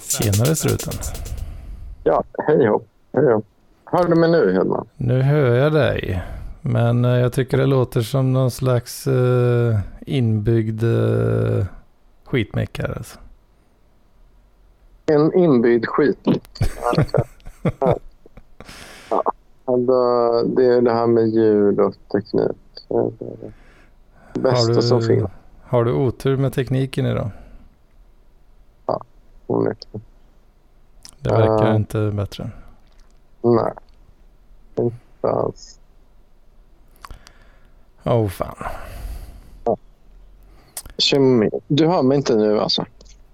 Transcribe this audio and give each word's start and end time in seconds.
Tjenare 0.00 0.56
struten. 0.56 0.92
Ja, 2.04 2.24
hej 2.46 2.66
hopp. 2.66 2.86
Hej 3.12 3.32
hopp. 3.32 3.46
Hör 3.84 4.08
du 4.08 4.14
mig 4.14 4.30
nu 4.30 4.52
Hedman? 4.52 4.86
Nu 4.96 5.22
hör 5.22 5.54
jag 5.54 5.72
dig. 5.72 6.22
Men 6.60 7.04
eh, 7.04 7.10
jag 7.10 7.32
tycker 7.32 7.58
det 7.58 7.66
låter 7.66 8.00
som 8.00 8.32
någon 8.32 8.50
slags 8.50 9.06
uh, 9.06 9.78
inbyggd 10.00 10.82
uh, 10.82 11.64
skitmäckare. 12.24 12.94
Alltså. 12.96 13.18
En 15.06 15.34
inbyggd 15.34 15.86
skit. 15.86 16.18
ja. 17.80 17.98
ja. 19.10 19.22
Det 20.46 20.64
är 20.64 20.80
det 20.80 20.92
här 20.92 21.06
med 21.06 21.28
ljud 21.28 21.80
och 21.80 21.94
teknik. 22.12 22.56
Det 24.32 24.40
bästa 24.40 24.72
du, 24.72 24.82
som 24.82 25.02
finns. 25.02 25.30
Har 25.62 25.84
du 25.84 25.92
otur 25.92 26.36
med 26.36 26.52
tekniken 26.52 27.06
idag? 27.06 27.30
Onekligen. 29.52 30.02
Det 31.20 31.30
verkar 31.30 31.70
uh, 31.70 31.76
inte 31.76 32.10
bättre. 32.10 32.50
Nej, 33.42 33.72
inte 34.76 35.28
alls. 35.28 35.78
Åh 38.04 38.14
oh, 38.14 38.28
fan. 38.28 38.56
Kemi. 40.98 41.50
Du 41.68 41.86
hör 41.86 42.02
mig 42.02 42.16
inte 42.16 42.36
nu 42.36 42.60
alltså? 42.60 42.86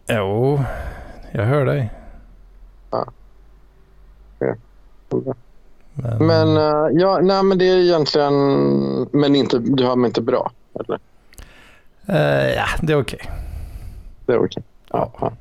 Jo, 0.08 0.60
jag 1.32 1.44
hör 1.44 1.66
dig. 1.66 1.90
Ja. 2.90 3.06
Okay. 4.40 4.54
Men, 5.94 6.26
men 6.26 6.48
uh, 6.48 7.00
ja, 7.00 7.18
nej, 7.22 7.42
men 7.42 7.58
det 7.58 7.64
är 7.64 7.76
egentligen... 7.76 8.32
Men 9.12 9.36
inte, 9.36 9.58
du 9.58 9.84
hör 9.84 9.96
mig 9.96 10.08
inte 10.08 10.22
bra? 10.22 10.52
Eller? 10.74 11.00
Uh, 12.08 12.50
ja, 12.54 12.66
det 12.82 12.92
är 12.92 13.00
okej. 13.00 13.20
Okay. 13.22 13.36
Det 14.26 14.32
är 14.32 14.38
okej. 14.38 14.46
Okay. 14.46 14.62
Ja. 14.90 15.12
ja. 15.20 15.32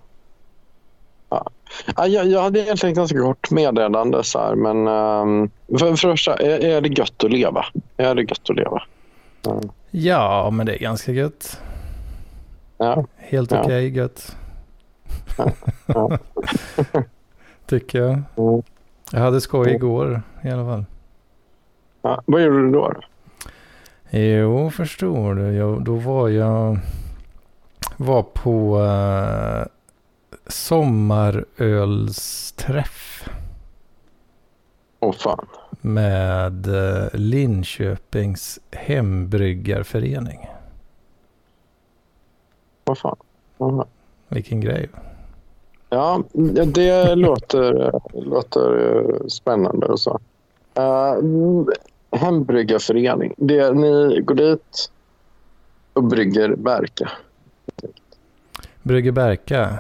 Ja, 1.96 2.08
jag, 2.08 2.28
jag 2.28 2.42
hade 2.42 2.60
egentligen 2.60 2.92
ett 2.92 2.98
ganska 2.98 3.20
kort 3.20 3.52
meddelande. 3.52 4.24
Så 4.24 4.40
här, 4.40 4.56
men 4.56 4.88
um, 4.88 5.50
för, 5.70 5.78
för 5.78 5.96
första, 5.96 6.36
är, 6.36 6.66
är 6.66 6.82
det 6.82 6.90
gött 6.90 7.24
att 7.24 7.32
leva? 7.32 7.66
Är 7.98 8.16
det 8.16 8.22
gött 8.22 8.50
att 8.50 8.56
leva? 8.56 8.84
Mm. 9.48 9.70
Ja, 9.92 10.50
men 10.50 10.66
det 10.66 10.76
är 10.76 10.80
ganska 10.80 11.12
gött. 11.12 11.62
Ja. 12.78 13.06
Helt 13.18 13.52
okej 13.52 13.66
okay, 13.66 13.88
gött. 13.88 14.36
Ja. 15.38 15.52
Ja. 15.86 16.18
Tycker 17.66 18.00
jag. 18.00 18.22
Mm. 18.36 18.62
Jag 19.12 19.20
hade 19.20 19.42
skoj 19.42 19.70
igår 19.70 20.22
i 20.44 20.50
alla 20.50 20.66
fall. 20.66 20.86
Ja, 22.02 22.22
vad 22.26 22.42
gjorde 22.42 22.62
du 22.62 22.72
då? 22.72 22.94
Jo, 24.10 24.72
förstår 24.72 25.36
du. 25.36 25.54
Jag, 25.54 25.84
då 25.84 25.96
var 25.96 26.30
jag 26.30 26.80
var 27.98 28.24
på 28.24 28.78
uh, 28.78 29.66
sommarölsträff. 30.50 33.30
Åh 35.00 35.10
oh, 35.10 35.14
fan. 35.14 35.48
Med 35.82 36.68
uh, 36.68 37.08
Linköpings 37.14 38.60
hembryggarförening. 38.72 40.50
Vad 42.84 42.98
fan. 42.98 43.18
Mm. 43.60 43.86
Vilken 44.28 44.62
grej. 44.62 44.90
Ja, 45.90 46.24
det 46.66 47.16
låter, 47.16 47.92
låter 48.14 49.30
spännande 49.30 49.88
och 49.88 50.00
så. 50.00 50.20
Uh, 50.80 51.66
hembryggarförening. 52.12 53.34
Det, 53.38 53.74
ni 53.74 54.22
går 54.22 54.36
dit 54.36 54.92
och 55.94 56.04
brygger 56.04 56.56
Berka. 56.56 57.12
Brygger 58.84 59.12
Berka? 59.12 59.80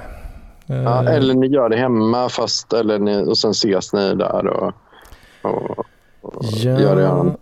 Ja, 0.67 0.75
uh, 0.75 1.15
eller 1.15 1.33
ni 1.33 1.47
gör 1.47 1.69
det 1.69 1.77
hemma 1.77 2.29
fast, 2.29 2.73
eller 2.73 2.99
ni, 2.99 3.23
och 3.23 3.37
sen 3.37 3.51
ses 3.51 3.93
ni 3.93 4.15
där 4.15 4.47
och, 4.47 4.73
och, 5.41 5.79
och 6.21 6.43
ja, 6.43 6.79
gör 6.79 6.95
det 6.95 7.37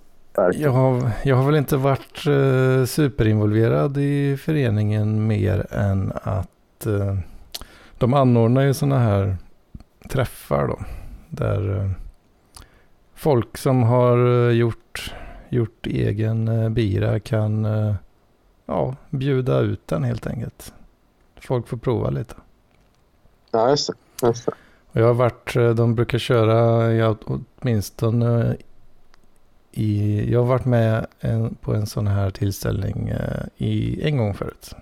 jag 0.54 0.72
har, 0.72 1.12
jag 1.24 1.36
har 1.36 1.46
väl 1.46 1.56
inte 1.56 1.78
varit 1.78 2.28
uh, 2.28 2.86
superinvolverad 2.86 3.98
i 3.98 4.38
föreningen 4.38 5.28
mer 5.28 5.68
än 5.70 6.14
att 6.24 6.88
uh, 6.88 7.18
de 7.98 8.14
anordnar 8.14 8.62
ju 8.62 8.74
sådana 8.74 9.00
här 9.00 9.38
träffar 10.10 10.68
då. 10.68 10.80
Där 11.30 11.70
uh, 11.70 11.92
folk 13.16 13.58
som 13.58 13.84
har 13.84 14.18
gjort, 14.52 15.14
gjort 15.50 15.88
egen 15.88 16.74
bira 16.74 17.20
kan 17.20 17.68
ja, 18.66 18.96
bjuda 19.10 19.60
ut 19.60 19.88
den 19.88 20.04
helt 20.04 20.28
enkelt. 20.28 20.74
Folk 21.42 21.68
får 21.68 21.78
prova 21.78 22.10
lite. 22.10 22.36
Ja, 23.56 23.70
just 23.70 23.90
det. 23.90 24.28
Just 24.28 24.46
det. 24.46 24.52
Och 24.92 25.02
jag 25.02 25.06
har 25.06 25.14
varit, 25.14 25.54
de 25.54 25.96
brukar 25.96 26.18
köra 26.18 26.94
ja, 26.94 27.16
åtminstone 27.26 28.56
i, 29.72 30.32
jag 30.32 30.40
har 30.40 30.46
varit 30.46 30.66
med 30.66 31.06
en, 31.20 31.56
på 31.56 31.74
en 31.74 31.88
sån 31.88 32.08
här 32.08 32.32
tillställning 32.32 33.10
eh, 33.10 33.46
i, 33.58 34.02
en 34.08 34.18
gång 34.18 34.34
förut. 34.34 34.74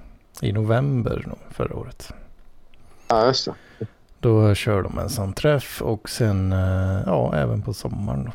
I 0.42 0.52
november 0.52 1.26
förra 1.50 1.76
året. 1.76 2.14
Ja, 3.08 3.26
just 3.26 3.46
det. 3.46 3.86
Då 4.20 4.56
kör 4.56 4.82
de 4.82 5.00
en 5.00 5.10
sån 5.10 5.34
träff 5.34 5.82
och 5.82 6.10
sen 6.10 6.54
eh, 6.54 7.02
ja, 7.06 7.36
även 7.36 7.62
på 7.62 7.74
sommaren. 7.74 8.26
Då. 8.26 8.32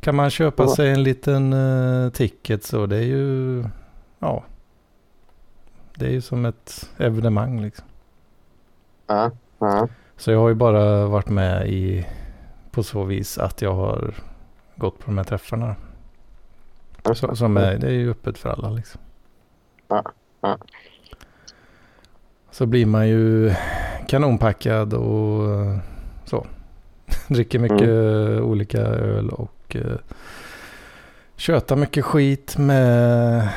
Kan 0.00 0.14
man 0.14 0.30
köpa 0.30 0.68
sig 0.68 0.90
en 0.90 1.02
liten 1.02 1.54
ticket 2.14 2.64
så 2.64 2.86
det 2.86 2.96
är 2.96 3.02
ju 3.02 3.64
ja. 4.18 4.44
Det 5.94 6.06
är 6.06 6.10
ju 6.10 6.20
som 6.20 6.44
ett 6.44 6.90
evenemang 6.98 7.60
liksom. 7.62 7.86
Så 10.16 10.30
jag 10.30 10.38
har 10.38 10.48
ju 10.48 10.54
bara 10.54 11.06
varit 11.06 11.28
med 11.28 11.68
i 11.68 12.06
på 12.70 12.82
så 12.82 13.04
vis 13.04 13.38
att 13.38 13.62
jag 13.62 13.74
har 13.74 14.14
gått 14.76 14.98
på 14.98 15.04
de 15.06 15.18
här 15.18 15.24
träffarna. 15.24 15.76
Så, 17.14 17.36
som 17.36 17.56
är, 17.56 17.78
det 17.78 17.86
är 17.86 17.92
ju 17.92 18.10
öppet 18.10 18.38
för 18.38 18.48
alla 18.48 18.70
liksom. 18.70 19.00
Så 22.50 22.66
blir 22.66 22.86
man 22.86 23.08
ju 23.08 23.54
kanonpackad 24.08 24.94
och 24.94 25.48
så. 26.24 26.46
Dricker 27.28 27.58
mycket 27.58 27.80
mm. 27.80 28.44
olika 28.44 28.80
öl 28.80 29.30
och 29.30 29.76
uh, 29.76 29.96
köta 31.36 31.76
mycket 31.76 32.04
skit 32.04 32.58
med 32.58 33.48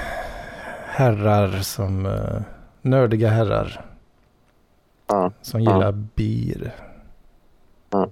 herrar 0.85 1.50
som 1.61 2.05
uh, 2.05 2.41
nördiga 2.81 3.29
herrar. 3.29 3.85
Ja, 5.07 5.31
som 5.41 5.59
gillar 5.59 5.81
ja. 5.81 5.91
bir. 5.91 6.73
Ja. 7.89 8.09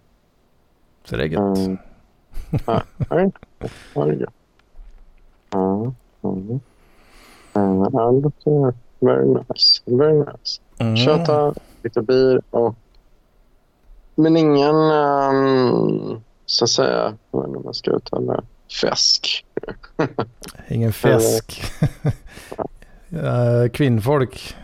Så 1.06 1.16
det 1.16 1.24
är 1.24 1.28
gött. 1.28 1.58
Mm. 1.58 1.78
Ja, 2.66 2.84
det 2.98 3.16
är 3.16 4.28
Ja, 5.50 5.94
mm. 6.24 6.59
Det 7.54 8.22
låter 8.22 8.74
very 9.00 9.26
nice. 9.26 9.81
Very 9.86 10.20
nice. 10.20 10.62
Mm. 10.78 10.98
Köta 10.98 11.54
lite 11.84 12.02
bil 12.02 12.42
och... 12.50 12.76
Men 14.16 14.38
ingen, 14.38 14.75
um, 14.75 16.24
så 16.46 16.66
att 16.66 16.70
säga, 16.70 17.18
vad 17.31 17.50
är 17.50 17.54
det 17.54 17.60
man 17.60 17.74
ska 17.74 17.92
uttala 17.92 18.44
Fäsk. 18.81 19.46
Ingen 20.68 20.94
fäsk. 20.94 21.62
Kvinnfolk. 23.74 24.56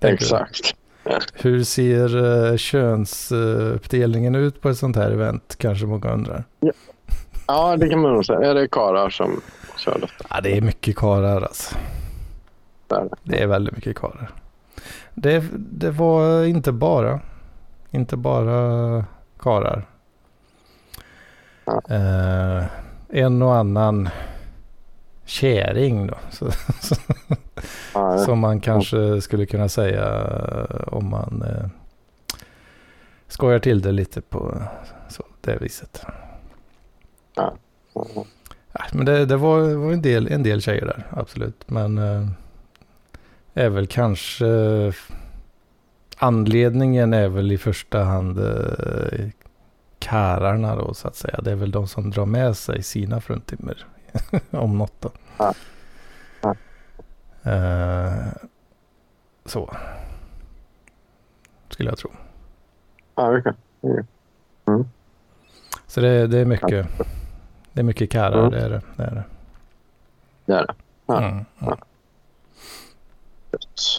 Exakt. 0.00 0.76
Hur 1.34 1.64
ser 1.64 2.16
uh, 2.16 2.56
könsuppdelningen 2.56 4.34
ut 4.34 4.60
på 4.60 4.68
ett 4.68 4.78
sånt 4.78 4.96
här 4.96 5.10
event? 5.10 5.56
Kanske 5.58 5.86
många 5.86 6.12
undrar. 6.12 6.44
Ja, 6.60 6.72
Ja, 7.46 7.76
det 7.76 7.88
kan 7.88 8.00
man 8.00 8.12
nog 8.12 8.24
säga. 8.26 8.50
Är 8.50 8.54
det 8.54 8.68
karar 8.68 9.10
som 9.10 9.40
kör 9.78 9.98
detta? 10.00 10.26
Ja, 10.30 10.40
det 10.40 10.56
är 10.56 10.60
mycket 10.60 10.96
karar 10.96 11.42
alltså. 11.42 11.76
Det 12.88 12.94
är, 12.94 13.08
det. 13.22 13.42
är 13.42 13.46
väldigt 13.46 13.74
mycket 13.74 13.98
karar. 13.98 14.30
Det, 15.14 15.44
det 15.52 15.90
var 15.90 16.44
inte 16.44 16.72
bara, 16.72 17.20
inte 17.90 18.16
bara 18.16 19.04
karar. 19.38 19.88
Ja. 21.64 21.82
Eh, 21.88 22.64
en 23.08 23.42
och 23.42 23.56
annan 23.56 24.08
käring 25.24 26.06
då. 26.06 26.14
Så, 26.30 26.50
ja, 27.94 28.18
som 28.18 28.38
man 28.38 28.60
kanske 28.60 29.20
skulle 29.20 29.46
kunna 29.46 29.68
säga 29.68 30.26
om 30.86 31.10
man 31.10 31.42
eh, 31.46 31.66
skojar 33.28 33.58
till 33.58 33.82
det 33.82 33.92
lite 33.92 34.20
på 34.20 34.62
så, 35.08 35.24
det 35.40 35.56
viset. 35.56 36.06
Ja. 37.34 37.54
men 38.92 39.06
det, 39.06 39.26
det 39.26 39.36
var, 39.36 39.74
var, 39.74 39.92
en, 39.92 40.02
del, 40.02 40.28
en 40.28 40.42
del 40.42 40.62
tjejer 40.62 40.86
där, 40.86 41.06
absolut. 41.10 41.64
Men 41.66 41.98
eh, 41.98 42.28
är 43.54 43.68
väl 43.68 43.86
kanske... 43.86 44.46
Eh, 44.46 44.94
anledningen 46.16 47.12
är 47.14 47.28
väl 47.28 47.52
i 47.52 47.58
första 47.58 48.02
hand 48.02 48.38
eh, 48.38 49.28
kararna 49.98 50.76
då 50.76 50.94
så 50.94 51.08
att 51.08 51.16
säga. 51.16 51.40
Det 51.42 51.50
är 51.50 51.56
väl 51.56 51.70
de 51.70 51.86
som 51.88 52.10
drar 52.10 52.26
med 52.26 52.56
sig 52.56 52.82
sina 52.82 53.20
fruntimmer. 53.20 53.86
om 54.50 54.78
något 54.78 55.00
då. 55.00 55.10
Ja. 55.38 55.54
Uh, 57.46 58.32
Så. 59.44 59.70
Skulle 61.68 61.88
jag 61.88 61.98
tro. 61.98 62.10
Ja. 63.14 63.38
Okay. 63.38 63.52
Mm. 64.66 64.84
Så 65.86 66.00
det, 66.00 66.26
det, 66.26 66.38
är 66.38 66.44
mycket. 66.44 66.86
Det 67.72 67.80
är 67.80 67.84
mycket 67.84 68.10
karrar, 68.10 68.38
mm. 68.38 68.50
det 68.50 68.60
är 68.60 68.70
det. 68.70 68.80
Det 68.96 69.02
är 69.02 69.10
det. 69.10 69.24
Det 70.46 70.52
är 70.52 70.66
det. 70.66 70.74
Ja. 71.06 71.22
Mm, 71.22 71.44
ja. 71.58 71.76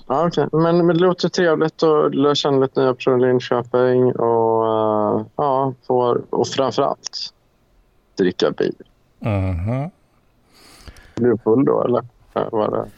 Ja, 0.08 0.28
okay. 0.28 0.48
men, 0.52 0.86
men 0.86 0.88
det 0.88 1.04
låter 1.04 1.30
trevligt 1.30 1.84
att 1.84 2.16
lära 2.16 2.36
känna 2.36 2.58
lite 2.58 2.82
nya 2.82 2.94
personer 2.94 3.26
i 3.26 3.30
Linköping 3.30 4.16
och, 4.16 4.64
uh, 4.64 5.26
ja, 5.36 5.74
får, 5.88 6.22
och 6.30 6.48
framförallt 6.48 7.34
dricka 8.18 8.52
bil. 8.52 8.76
Mm. 9.20 9.90
Blev 11.16 11.32
du 11.32 11.38
full 11.38 11.66
då 11.66 11.84
eller? 11.84 12.04
Var 12.34 12.72
det? 12.72 12.90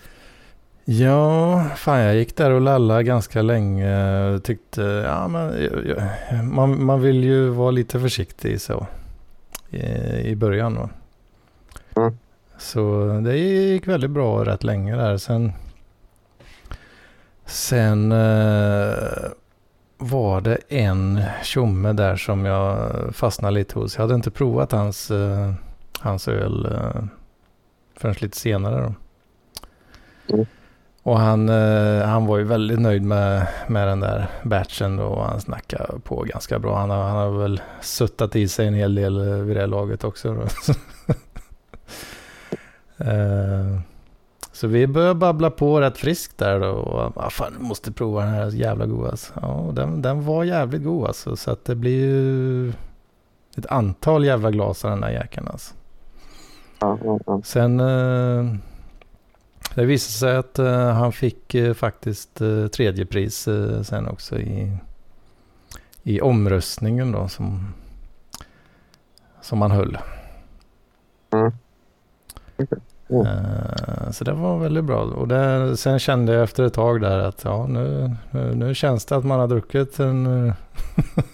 Ja, 0.88 1.64
fan 1.76 2.00
jag 2.00 2.16
gick 2.16 2.36
där 2.36 2.52
och 2.52 2.62
lallade 2.62 3.04
ganska 3.04 3.42
länge. 3.42 4.40
Tyckte, 4.44 4.82
ja 4.82 5.28
men 5.28 6.54
man, 6.54 6.86
man 6.86 7.02
vill 7.02 7.24
ju 7.24 7.50
vara 7.50 7.72
lite 7.72 8.00
försiktig 8.00 8.62
så. 8.62 8.88
I, 9.70 9.80
i 10.30 10.36
början 10.36 10.76
va. 10.76 10.90
Mm. 11.96 12.18
Så 12.58 13.08
det 13.24 13.38
gick 13.38 13.88
väldigt 13.88 14.12
bra 14.12 14.46
rätt 14.46 14.64
länge 14.64 14.96
där. 14.96 15.18
Sen, 15.18 15.52
sen 17.46 18.12
eh, 18.12 18.98
var 19.98 20.42
det 20.42 20.58
en 20.70 21.22
tjomme 21.44 21.94
där 21.94 22.16
som 22.16 22.46
jag 22.46 22.92
fastnade 23.16 23.54
lite 23.54 23.80
hos. 23.80 23.96
Jag 23.96 24.02
hade 24.02 24.16
inte 24.16 24.32
provat 24.32 24.72
hans, 24.72 25.12
eh, 25.12 25.54
hans 26.00 26.28
öl 26.28 26.66
eh, 26.66 27.04
förrän 27.96 28.16
lite 28.20 28.38
senare. 28.38 28.82
Då. 30.28 30.34
Mm. 30.34 30.46
Och 31.06 31.20
han, 31.20 31.50
eh, 31.50 32.02
han 32.06 32.26
var 32.26 32.38
ju 32.38 32.44
väldigt 32.44 32.80
nöjd 32.80 33.04
med, 33.04 33.48
med 33.68 33.88
den 33.88 34.00
där 34.00 34.28
batchen 34.44 35.00
och 35.00 35.26
han 35.26 35.42
snackade 35.42 36.00
på 36.04 36.24
ganska 36.24 36.60
bra. 36.60 36.78
Han 36.78 36.90
har, 36.90 37.04
han 37.04 37.16
har 37.16 37.30
väl 37.32 37.62
suttat 37.82 38.36
i 38.36 38.48
sig 38.48 38.68
en 38.68 38.74
hel 38.74 38.96
del 38.96 39.28
eh, 39.28 39.38
vid 39.38 39.56
det 39.58 39.68
laget 39.68 40.04
också. 40.04 40.28
eh, 42.98 43.80
så 44.52 44.68
vi 44.68 44.88
började 44.88 45.16
babbla 45.16 45.50
på 45.50 45.82
rätt 45.82 45.98
friskt 45.98 46.38
där 46.38 46.60
då. 46.60 46.70
Och, 46.70 47.18
ah, 47.18 47.30
fan, 47.30 47.54
du 47.60 47.64
måste 47.66 47.92
prova 47.92 48.22
den 48.22 48.34
här 48.34 48.52
jävla 48.52 48.86
god 48.86 49.08
alltså. 49.08 49.34
Ja, 49.42 49.72
den, 49.74 50.02
den 50.02 50.26
var 50.26 50.44
jävligt 50.44 50.84
god 50.84 51.08
alltså. 51.08 51.36
Så 51.36 51.52
att 51.52 51.66
det 51.66 51.76
blir 51.76 52.06
ju 52.06 52.70
ett 53.58 53.66
antal 53.70 54.26
jävla 54.26 54.52
glas 54.52 54.86
av 54.86 54.92
den 54.92 55.02
där 55.02 55.10
jäkeln 55.10 55.48
alltså. 55.48 55.74
Sen... 57.44 57.80
Eh, 57.80 58.56
det 59.76 59.86
visade 59.86 60.12
sig 60.12 60.38
att 60.38 60.60
uh, 60.60 60.90
han 60.90 61.12
fick 61.12 61.56
uh, 61.56 61.74
faktiskt 61.74 62.42
uh, 62.42 62.68
tredje 62.68 63.06
pris 63.06 63.48
uh, 63.48 63.82
sen 63.82 64.08
också 64.08 64.40
i, 64.40 64.78
i 66.04 66.22
omröstningen 66.22 67.12
då 67.12 67.28
som, 67.28 67.74
som 69.42 69.62
han 69.62 69.72
höll. 69.72 69.98
Mm. 71.34 71.52
Mm. 73.10 74.14
så 74.14 74.24
det 74.24 74.34
var 74.34 74.58
väldigt 74.58 74.84
bra. 74.84 75.02
Och 75.02 75.28
det, 75.28 75.78
sen 75.78 76.00
kände 76.00 76.34
jag 76.34 76.44
efter 76.44 76.64
ett 76.64 76.74
tag 76.74 77.02
där 77.02 77.20
att 77.20 77.44
ja, 77.44 77.68
nu, 77.68 78.16
nu, 78.32 78.56
nu 78.56 78.76
känns 78.76 79.06
det 79.06 79.16
att 79.16 79.26
man 79.26 79.40
har 79.40 79.48
druckit 79.48 80.00
en 80.00 80.54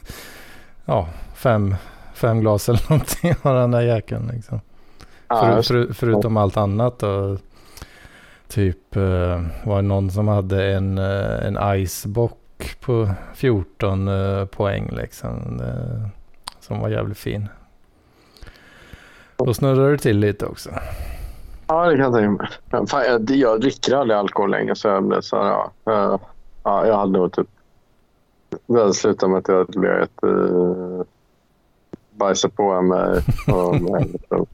ja, 0.86 1.08
fem, 1.36 1.76
fem 2.14 2.40
glas 2.40 2.70
eller 2.70 2.90
någonting 2.90 3.34
av 3.42 3.56
den 3.56 3.72
där 3.72 3.82
jäkeln. 3.82 4.32
Liksom. 4.34 4.62
För, 5.30 5.62
för, 5.62 5.94
förutom 5.94 6.38
allt 6.38 6.58
annat. 6.58 7.00
då. 7.00 7.38
Typ 8.51 8.98
uh, 8.98 9.42
var 9.65 9.75
det 9.75 9.81
någon 9.81 10.12
som 10.12 10.27
hade 10.27 10.74
en, 10.74 10.98
uh, 10.98 11.45
en 11.45 11.57
icebock 11.81 12.75
på 12.80 13.09
14 13.36 14.07
uh, 14.07 14.39
eh, 14.39 14.45
poäng 14.45 14.89
liksom. 14.92 15.62
Som 16.59 16.80
var 16.80 16.89
jävligt 16.89 17.18
fin. 17.18 17.48
Då 19.38 19.53
snurrar 19.53 19.92
det 19.92 19.98
till 19.98 20.19
lite 20.19 20.45
också. 20.45 20.69
Ja, 21.68 21.86
det 21.86 21.95
kan 21.98 22.03
jag 22.03 22.13
tänka 22.13 22.44
mig. 22.71 22.88
Fan, 22.88 23.03
jag, 23.06 23.31
jag 23.31 23.62
dricker 23.62 23.95
aldrig 23.95 24.19
alkohol 24.19 24.51
längre 24.51 24.75
så 24.75 24.88
jag 24.88 25.04
blev 25.04 25.21
så 25.21 25.44
här, 25.44 25.50
ja. 25.83 26.19
Ja 26.63 26.88
jag 26.88 26.97
hade 26.97 27.12
nog 27.12 27.33
typ... 27.33 27.47
Det 28.68 28.94
slutat 28.94 29.30
med 29.30 29.39
att 29.39 29.47
jag 29.47 29.57
hade 29.57 29.80
legat 29.80 30.24
uh, 30.25 31.01
bajsat 32.12 32.56
på 32.56 32.81
mig. 32.81 33.21
Och, 33.47 33.75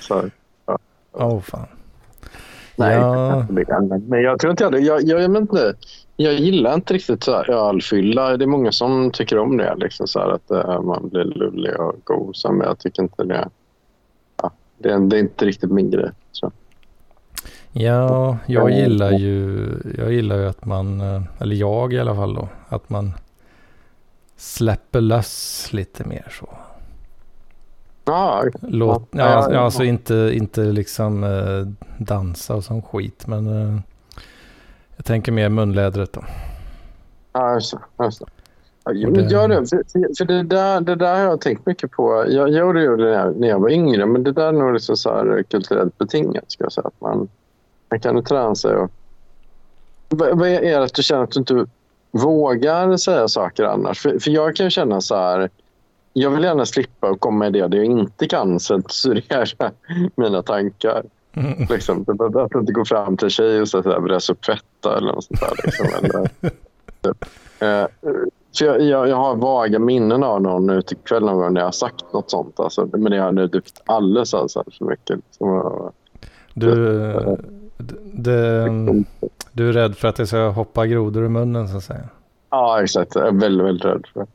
så, 0.00 0.30
ja. 0.66 0.78
Oh, 1.12 1.40
fan. 1.40 1.66
Nej, 2.76 2.94
ja. 2.96 3.46
men 4.08 4.22
jag 4.22 4.38
tror 4.38 4.50
inte 4.50 4.64
jag. 4.64 4.80
Jag, 4.80 5.02
jag, 5.02 5.22
jag, 5.22 5.36
inte, 5.36 5.74
jag 6.16 6.34
gillar 6.34 6.74
inte 6.74 6.94
riktigt 6.94 7.24
så 7.24 7.44
ölfylla. 7.44 8.36
Det 8.36 8.44
är 8.44 8.46
många 8.46 8.72
som 8.72 9.10
tycker 9.10 9.38
om 9.38 9.56
det. 9.56 9.74
Liksom 9.76 10.06
så 10.06 10.18
att 10.20 10.50
uh, 10.50 10.80
man 10.80 11.08
blir 11.08 11.24
lullig 11.24 11.80
och 11.80 11.94
god. 12.04 12.36
Men 12.44 12.60
jag 12.60 12.78
tycker 12.78 13.02
inte 13.02 13.24
det. 13.24 13.48
Ja, 14.42 14.50
det, 14.78 14.88
är, 14.88 14.98
det 14.98 15.16
är 15.16 15.20
inte 15.20 15.44
riktigt 15.44 15.70
min 15.70 15.90
grej. 15.90 16.10
Så. 16.32 16.52
Ja, 17.72 18.38
jag 18.46 18.70
gillar 18.70 19.10
ju, 19.10 19.66
jag 19.98 20.12
gillar 20.12 20.36
ju 20.36 20.46
att 20.46 20.64
man, 20.64 21.00
eh, 21.00 21.22
eller 21.38 21.56
jag 21.56 21.92
i 21.92 21.98
alla 21.98 22.14
fall 22.14 22.34
då, 22.34 22.48
att 22.68 22.90
man 22.90 23.12
släpper 24.36 25.00
löss 25.00 25.68
lite 25.72 26.04
mer 26.04 26.26
så. 26.30 26.48
Ah, 28.04 28.44
Låt, 28.60 29.08
ja, 29.10 29.24
alltså, 29.24 29.58
alltså 29.58 29.84
inte, 29.84 30.30
inte 30.34 30.60
liksom 30.60 31.24
eh, 31.24 31.88
dansa 31.98 32.54
och 32.54 32.64
sån 32.64 32.82
skit, 32.82 33.26
men 33.26 33.46
eh, 33.46 33.80
jag 34.96 35.04
tänker 35.04 35.32
mer 35.32 35.48
munlädret 35.48 36.12
då. 36.12 36.24
Ja, 37.32 37.54
just 37.54 37.72
det. 37.72 38.04
Just 38.04 38.18
det. 38.20 38.26
Ja. 38.84 38.92
Gör 39.20 39.48
det, 39.48 39.66
för, 39.66 40.16
för 40.18 40.24
det, 40.24 40.42
där, 40.42 40.80
det 40.80 40.94
där 40.94 41.14
har 41.14 41.20
jag 41.20 41.40
tänkt 41.40 41.66
mycket 41.66 41.90
på. 41.90 42.24
Jag 42.28 42.50
gjorde 42.50 42.96
det 42.96 43.30
när 43.30 43.48
jag, 43.48 43.58
var 43.58 43.70
yngre, 43.70 44.06
men 44.06 44.24
det 44.24 44.32
där 44.32 44.46
är 44.46 44.52
nog 44.52 44.72
liksom 44.72 44.96
så 44.96 45.10
här 45.10 45.42
kulturellt 45.42 45.98
betingat. 45.98 46.44
Ska 46.46 46.64
jag 46.64 46.72
säga. 46.72 46.86
Att 46.86 47.00
man, 47.00 47.28
man 47.90 48.00
kan 48.00 48.24
träna 48.24 48.54
sig 48.54 48.76
och... 48.76 48.90
Vad 50.08 50.48
är 50.48 50.60
det 50.60 50.84
att 50.84 50.94
du 50.94 51.02
känner 51.02 51.22
att 51.22 51.30
du 51.30 51.38
inte 51.38 51.66
vågar 52.10 52.96
säga 52.96 53.28
saker 53.28 53.64
annars? 53.64 54.00
För, 54.00 54.18
för 54.18 54.30
jag 54.30 54.56
kan 54.56 54.70
känna 54.70 55.00
så 55.00 55.16
här 55.16 55.50
jag 56.12 56.30
vill 56.30 56.44
gärna 56.44 56.66
slippa 56.66 57.10
och 57.10 57.20
komma 57.20 57.38
med 57.38 57.52
det 57.52 57.68
där 57.68 57.78
jag 57.78 57.86
inte 57.86 58.28
kan 58.28 58.60
censurera 58.60 59.70
mina 60.14 60.42
tankar. 60.42 61.02
Mm. 61.34 61.66
Liksom, 61.70 62.04
att 62.34 62.54
inte 62.54 62.72
gå 62.72 62.84
fram 62.84 63.16
till 63.16 63.26
en 63.26 63.30
tjej 63.30 63.60
och 63.60 63.68
säga 63.68 64.00
börja 64.00 64.20
tvätta 64.20 64.96
eller 64.96 65.12
något 65.12 65.24
sånt 65.24 65.40
där. 65.40 65.60
Liksom. 65.64 65.86
eller, 65.98 66.30
typ. 67.00 67.24
eh, 67.62 67.86
för 68.58 68.64
jag, 68.64 68.80
jag, 68.80 69.08
jag, 69.08 69.16
har 69.16 69.36
vaga 69.36 69.78
minnen 69.78 70.22
av 70.22 70.42
någon 70.42 70.70
utekväll 70.70 71.24
någon 71.24 71.36
gång 71.36 71.54
när 71.54 71.60
jag 71.60 71.66
har 71.66 71.72
sagt 71.72 72.12
något 72.12 72.30
sånt. 72.30 72.60
Alltså, 72.60 72.88
men 72.92 73.12
det 73.12 73.18
har 73.18 73.32
nu 73.32 73.48
typ 73.48 73.64
alldeles 73.86 74.34
alltså, 74.34 74.64
för 74.78 74.84
mycket. 74.84 75.16
Liksom, 75.16 75.90
du, 76.54 76.74
det, 78.12 78.68
du 79.52 79.68
är 79.68 79.72
rädd 79.72 79.96
för 79.96 80.08
att 80.08 80.16
det 80.16 80.26
ska 80.26 80.48
hoppa 80.48 80.86
grodor 80.86 81.24
i 81.24 81.28
munnen 81.28 81.68
så 81.68 81.76
att 81.76 81.84
säga? 81.84 82.08
Ja, 82.50 82.82
exakt. 82.82 83.14
Jag 83.14 83.26
är 83.26 83.32
väldigt, 83.32 83.66
väldigt 83.66 83.84
rädd 83.84 84.06
för 84.12 84.20
det. 84.20 84.26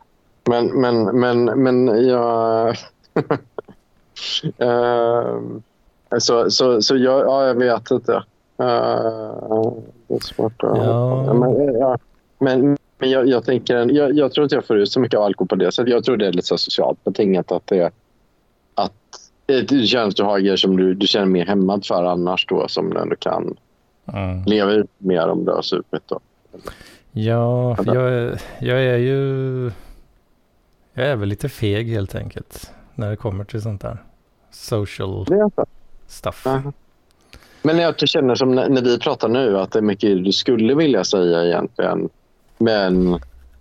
Men, 0.48 0.82
men, 0.82 1.20
men, 1.20 1.46
men 1.46 2.08
jag... 2.08 2.75
uh, 4.62 5.39
så, 6.20 6.51
så, 6.51 6.82
så 6.82 6.98
jag, 6.98 7.25
ja, 7.25 7.48
jag 7.48 7.56
vet 7.56 7.92
inte. 7.92 8.13
Uh, 8.62 9.74
det 10.08 10.16
är 10.16 10.20
svårt 10.20 10.63
att... 10.63 10.77
Ja. 10.77 11.34
Men, 11.34 11.74
ja, 11.80 11.98
men, 12.39 12.77
men 12.98 13.10
jag, 13.10 13.27
jag, 13.27 13.46
tänker, 13.46 13.92
jag, 13.92 14.18
jag, 14.18 14.32
tror 14.32 14.44
inte 14.44 14.56
jag 14.56 14.66
får 14.66 14.77
ut 14.77 14.92
så 14.92 15.00
mycket 15.00 15.20
alkohol 15.20 15.48
på 15.48 15.56
det 15.56 15.72
sättet. 15.72 15.92
Jag 15.92 16.04
tror 16.04 16.18
det 16.18 16.27
är 16.27 16.32
lite 16.32 16.48
så 16.48 16.58
socialt 16.58 17.04
betingat 17.04 17.51
att 17.51 17.68
det 17.68 17.92
att 18.75 18.94
det 19.46 19.88
känns 19.88 20.16
du 20.16 20.24
har 20.24 20.56
som 20.56 20.77
du, 20.77 20.94
du 20.94 21.08
känner 21.08 21.25
mer 21.25 21.46
hämmad 21.46 21.86
för 21.86 22.04
annars 22.04 22.46
då 22.46 22.68
som 22.68 22.89
du 22.89 23.00
ändå 23.00 23.16
kan 23.16 23.58
mm. 24.13 24.44
leva 24.44 24.72
ut 24.72 24.89
mer 24.98 25.27
om 25.27 25.46
du 25.46 25.51
har 25.51 25.62
supit 25.62 26.01
då. 26.06 26.20
Ja, 27.12 27.77
jag, 27.86 28.38
jag 28.60 28.84
är 28.84 28.98
ju 28.98 29.72
jag 30.98 31.08
är 31.08 31.16
väl 31.16 31.30
lite 31.30 31.50
feg 31.50 31.88
helt 31.89 32.16
enkelt 32.16 32.72
när 32.96 33.10
det 33.10 33.16
kommer 33.16 33.44
till 33.44 33.62
sånt 33.62 33.82
där. 33.82 34.04
Social 34.51 35.25
stuff. 36.08 36.46
Uh-huh. 36.46 36.74
Men 37.62 37.77
jag 37.77 38.00
känner 38.00 38.36
som 38.36 38.56
när, 38.56 38.70
när 38.70 38.82
vi 38.82 39.00
pratar 39.00 39.30
nu 39.30 39.60
att 39.60 39.72
det 39.72 39.80
är 39.80 39.84
mycket 39.84 40.24
du 40.24 40.32
skulle 40.32 40.75
vilja 40.75 41.04
säga 41.04 41.46
egentligen. 41.46 42.10
Men 42.58 43.12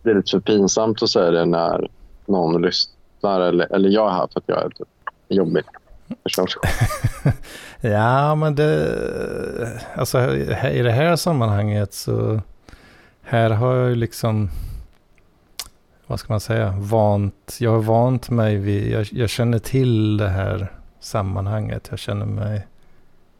det 0.03 0.11
är 0.11 0.15
lite 0.15 0.31
för 0.31 0.41
pinsamt 0.41 1.03
att 1.03 1.11
säga 1.11 1.31
det 1.31 1.45
när 1.45 1.89
någon 2.27 2.63
lyssnar. 2.63 3.41
Eller, 3.41 3.73
eller 3.75 3.89
jag 3.89 4.09
är 4.11 4.13
här 4.13 4.29
för 4.33 4.41
att 4.41 4.45
jag 4.47 4.65
är 4.65 4.69
typ 4.69 4.89
jobbig. 5.29 5.65
ja, 7.81 8.35
men 8.35 8.55
det... 8.55 9.81
Alltså 9.95 10.37
i 10.73 10.83
det 10.83 10.93
här 10.93 11.17
sammanhanget 11.17 11.95
så... 11.95 12.41
Här 13.23 13.51
har 13.51 13.77
jag 13.77 13.89
ju 13.89 13.95
liksom 13.95 14.51
vad 16.07 16.21
ska 16.21 16.33
man 16.33 16.41
säga, 16.41 16.75
vant, 16.79 17.57
jag 17.61 17.71
har 17.71 17.83
vant 17.83 18.31
mig 18.31 18.57
vid, 18.57 18.93
jag, 18.93 19.07
jag, 19.13 19.31
känner 19.31 19.59
till 19.59 20.17
det 20.17 20.29
här 20.29 20.73
sammanhanget. 21.01 21.87
Jag 21.91 21.99
känner 21.99 22.27
mig 22.27 22.67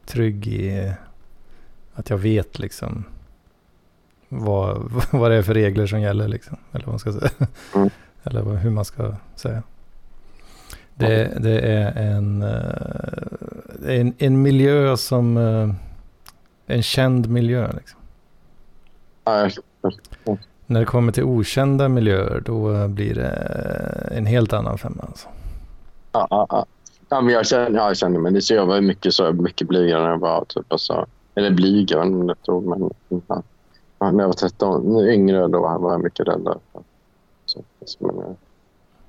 trygg 0.05 0.47
i 0.47 0.93
att 1.93 2.09
jag 2.09 2.17
vet 2.17 2.59
liksom 2.59 3.03
vad, 4.29 4.91
vad 5.11 5.31
det 5.31 5.37
är 5.37 5.41
för 5.41 5.53
regler 5.53 5.87
som 5.87 6.01
gäller 6.01 6.27
liksom. 6.27 6.57
Eller 6.71 6.85
vad 6.85 6.93
man 6.93 6.99
ska 6.99 7.13
säga. 7.13 7.31
Mm. 7.75 7.89
Eller 8.23 8.55
hur 8.55 8.69
man 8.69 8.85
ska 8.85 9.15
säga. 9.35 9.63
Det, 10.95 11.37
det 11.39 11.59
är 11.59 11.97
en, 11.97 12.41
eh, 12.41 13.99
en, 13.99 14.13
en 14.17 14.41
miljö 14.41 14.97
som, 14.97 15.37
eh, 15.37 15.73
en 16.75 16.83
känd 16.83 17.29
miljö 17.29 17.71
liksom. 17.73 17.99
När 20.69 20.79
det 20.79 20.85
kommer 20.85 21.11
till 21.11 21.23
okända 21.23 21.89
miljöer 21.89 22.41
då 22.45 22.87
blir 22.87 23.15
det 23.15 23.29
en 24.11 24.25
helt 24.25 24.53
annan 24.53 24.77
femma. 24.77 25.03
Alltså. 25.07 25.27
Ja, 26.11 26.27
ja, 26.29 26.47
ja. 26.49 26.65
ja 27.09 27.21
men 27.21 27.33
jag, 27.33 27.47
känner, 27.47 27.71
jag 27.71 27.97
känner 27.97 28.19
mig 28.19 28.41
så 28.41 28.53
jag 28.53 28.65
var 28.65 28.81
mycket, 28.81 29.13
så, 29.13 29.33
mycket 29.33 29.67
blygare 29.67 30.03
än 30.03 30.09
jag 30.09 30.17
var. 30.17 30.45
Typ, 30.45 30.71
alltså. 30.71 31.05
Eller 31.35 31.51
blygare 31.51 32.01
än 32.01 32.29
ett 32.29 32.49
ord. 32.49 32.63
Men, 32.63 32.91
ja. 33.27 34.11
när 34.11 34.23
jag 34.23 34.27
var 34.27 34.33
13, 34.33 35.07
yngre 35.09 35.47
då 35.47 35.59
var 35.59 35.91
jag 35.91 36.03
mycket 36.03 36.27
räddare. 36.27 36.57
Så, 37.45 37.63
men, 37.99 38.35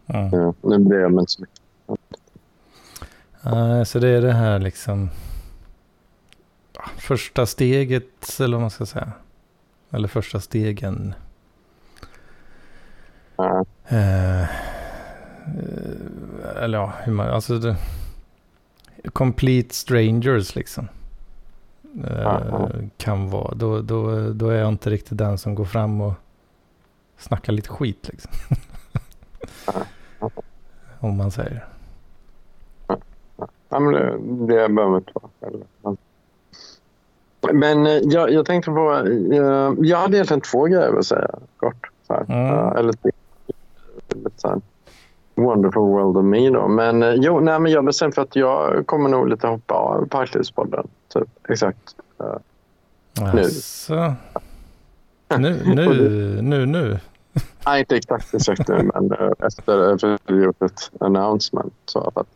mm. 0.07 0.55
nu 0.63 0.79
blir 0.79 0.99
jag 0.99 1.13
inte 1.13 1.33
så 1.33 1.43
mycket. 1.43 1.61
Uh, 3.47 3.85
så 3.85 3.99
det 3.99 4.09
är 4.09 4.23
det 4.23 4.33
här 4.33 4.59
liksom 4.59 5.09
första 6.97 7.47
steget 7.47 8.41
eller 8.41 8.57
vad 8.57 8.61
man 8.61 8.71
ska 8.71 8.87
säga. 8.87 9.13
Eller 9.91 10.09
första 10.09 10.41
stegen. 10.41 11.15
Mm. 13.39 13.65
Uh, 13.93 14.47
eller 16.63 16.79
ja, 16.79 16.93
hur 17.03 17.13
man, 17.13 17.29
alltså 17.29 17.59
det, 17.59 17.77
complete 19.13 19.75
strangers 19.75 20.55
liksom. 20.55 20.89
Uh, 22.05 22.69
kan 22.97 23.31
vara, 23.31 23.55
då, 23.55 23.81
då, 23.81 24.31
då 24.33 24.49
är 24.49 24.59
jag 24.59 24.69
inte 24.69 24.91
riktigt 24.91 25.19
den 25.19 25.39
som 25.39 25.55
går 25.55 25.65
fram 25.65 26.01
och 26.01 26.13
snackar 27.19 27.53
lite 27.53 27.69
skit 27.69 28.09
liksom. 28.09 28.33
Om 31.01 31.17
man 31.17 31.31
säger. 31.31 31.65
Ja, 33.69 33.81
men 33.81 33.93
det, 33.93 34.19
det 34.47 34.69
behöver 34.69 34.97
inte 34.97 35.13
vara. 35.15 35.97
Men 37.53 37.87
eh, 37.87 37.93
jag, 37.93 38.31
jag 38.31 38.47
tänkte 38.47 38.71
på... 38.71 39.09
Jag, 39.31 39.87
jag 39.87 39.99
hade 39.99 40.17
egentligen 40.17 40.41
två 40.41 40.65
grejer 40.65 40.99
att 40.99 41.07
säga 41.07 41.31
kort. 41.57 41.91
Så. 42.07 42.15
Mm. 42.15 42.77
Eller 42.77 42.95
här. 43.03 43.13
Wonderful 45.59 45.83
World 45.83 46.17
of 46.17 46.25
Me 46.25 46.51
då. 46.51 46.69
Men 46.69 47.03
eh, 47.03 47.15
jo, 47.15 47.41
nej, 47.41 47.61
men 47.61 47.73
jag 47.73 47.85
bestämde 47.85 48.15
för 48.15 48.23
att 48.23 48.37
jag 48.37 48.87
kommer 48.87 49.09
nog 49.09 49.29
lite 49.29 49.47
hoppa 49.47 49.75
av 49.75 50.09
Parklivspodden. 50.09 50.89
Typ. 51.15 51.29
Exakt. 51.49 51.97
Uh, 52.21 52.37
nu. 53.35 53.41
Alltså. 53.41 54.15
Nu, 55.39 55.63
nu, 55.65 55.89
nu, 56.43 56.67
nu. 56.67 56.99
Nej, 57.67 57.81
inte 57.81 57.97
exakt, 57.97 58.35
exakt 58.35 58.69
nu, 58.69 58.91
men 58.95 59.13
efter 59.39 59.93
att 59.93 60.21
vi 60.27 60.43
gjort 60.43 60.63
ett 60.63 60.91
announcement. 61.01 61.73
Så 61.87 62.13
att, 62.15 62.27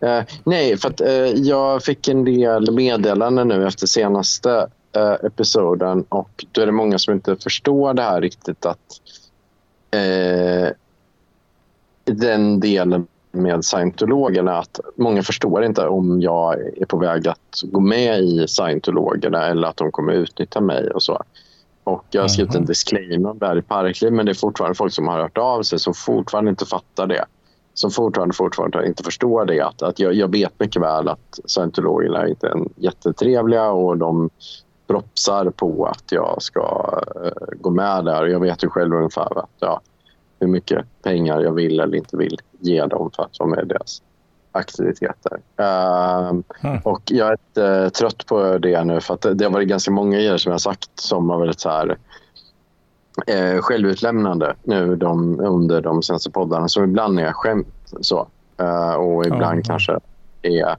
Eh, 0.00 0.22
nej, 0.44 0.76
för 0.76 0.88
att 0.88 1.00
eh, 1.00 1.26
jag 1.26 1.82
fick 1.82 2.08
en 2.08 2.24
del 2.24 2.72
meddelanden 2.72 3.48
nu 3.48 3.66
efter 3.66 3.86
senaste 3.86 4.68
eh, 4.92 5.26
episoden 5.26 6.04
och 6.08 6.44
då 6.52 6.60
är 6.60 6.66
det 6.66 6.72
många 6.72 6.98
som 6.98 7.14
inte 7.14 7.36
förstår 7.36 7.94
det 7.94 8.02
här 8.02 8.20
riktigt 8.20 8.66
att 8.66 9.00
eh, 9.90 10.68
den 12.12 12.60
delen 12.60 13.06
med 13.32 13.64
scientologerna 13.64 14.58
att 14.58 14.80
många 14.96 15.22
förstår 15.22 15.64
inte 15.64 15.86
om 15.86 16.20
jag 16.20 16.60
är 16.76 16.86
på 16.86 16.96
väg 16.96 17.28
att 17.28 17.62
gå 17.62 17.80
med 17.80 18.20
i 18.20 18.48
scientologerna 18.48 19.46
eller 19.46 19.68
att 19.68 19.76
de 19.76 19.92
kommer 19.92 20.12
utnyttja 20.12 20.60
mig 20.60 20.90
och 20.90 21.02
så. 21.02 21.22
Och 21.84 22.04
jag 22.10 22.22
har 22.22 22.28
skrivit 22.28 22.54
en 22.54 22.60
mhm. 22.60 22.66
disclaimer 22.66 23.34
där 23.34 23.58
i 23.58 23.62
Parkliv 23.62 24.12
men 24.12 24.26
det 24.26 24.32
är 24.32 24.34
fortfarande 24.34 24.74
folk 24.74 24.92
som 24.92 25.08
har 25.08 25.20
hört 25.20 25.38
av 25.38 25.62
sig 25.62 25.78
som 25.78 25.94
fortfarande 25.94 26.50
inte 26.50 26.66
fattar 26.66 27.06
det 27.06 27.24
som 27.74 27.90
fortfarande, 27.90 28.34
fortfarande 28.34 28.86
inte 28.86 29.02
förstår 29.02 29.44
det. 29.44 29.60
Att, 29.60 29.82
att 29.82 29.98
jag, 29.98 30.14
jag 30.14 30.28
vet 30.28 30.60
mycket 30.60 30.82
väl 30.82 31.08
att 31.08 31.40
scientologerna 31.44 32.28
inte 32.28 32.46
är 32.46 32.56
jättetrevliga 32.76 33.70
och 33.70 33.98
de 33.98 34.30
propsar 34.86 35.50
på 35.50 35.86
att 35.86 36.12
jag 36.12 36.42
ska 36.42 36.94
uh, 37.24 37.58
gå 37.60 37.70
med 37.70 38.04
där. 38.04 38.26
Jag 38.26 38.40
vet 38.40 38.64
ju 38.64 38.68
själv 38.68 38.94
ungefär 38.94 39.38
att, 39.38 39.50
ja, 39.58 39.80
hur 40.40 40.46
mycket 40.46 40.84
pengar 41.02 41.40
jag 41.40 41.52
vill 41.52 41.80
eller 41.80 41.96
inte 41.96 42.16
vill 42.16 42.38
ge 42.58 42.86
dem 42.86 43.10
för 43.16 43.22
att 43.22 43.38
vara 43.38 43.50
med 43.50 43.64
i 43.64 43.66
deras 43.66 44.02
aktiviteter. 44.52 45.40
Uh, 45.60 46.40
mm. 46.60 46.80
Och 46.84 47.02
jag 47.04 47.28
är 47.28 47.32
lite 47.32 47.62
uh, 47.62 47.88
trött 47.88 48.26
på 48.26 48.58
det 48.58 48.84
nu 48.84 49.00
för 49.00 49.14
att 49.14 49.20
det, 49.20 49.34
det 49.34 49.44
har 49.44 49.52
varit 49.52 49.68
ganska 49.68 49.90
många 49.90 50.16
grejer 50.16 50.36
som 50.36 50.52
jag 50.52 50.60
sagt 50.60 50.90
som 50.94 51.30
har 51.30 51.38
varit 51.38 51.60
så 51.60 51.68
här 51.68 51.96
eh, 53.26 53.60
självutlämnande 53.60 54.54
nu 54.62 54.96
de, 54.96 55.40
under 55.40 55.80
de 55.80 56.02
senaste 56.02 56.30
poddarna. 56.30 56.68
Så 56.68 56.84
ibland 56.84 57.20
är 57.20 57.32
skämt 57.32 57.94
så. 58.00 58.28
Eh, 58.56 58.94
och 58.94 59.26
ibland 59.26 59.52
mm. 59.52 59.62
kanske 59.62 59.98
är... 60.42 60.76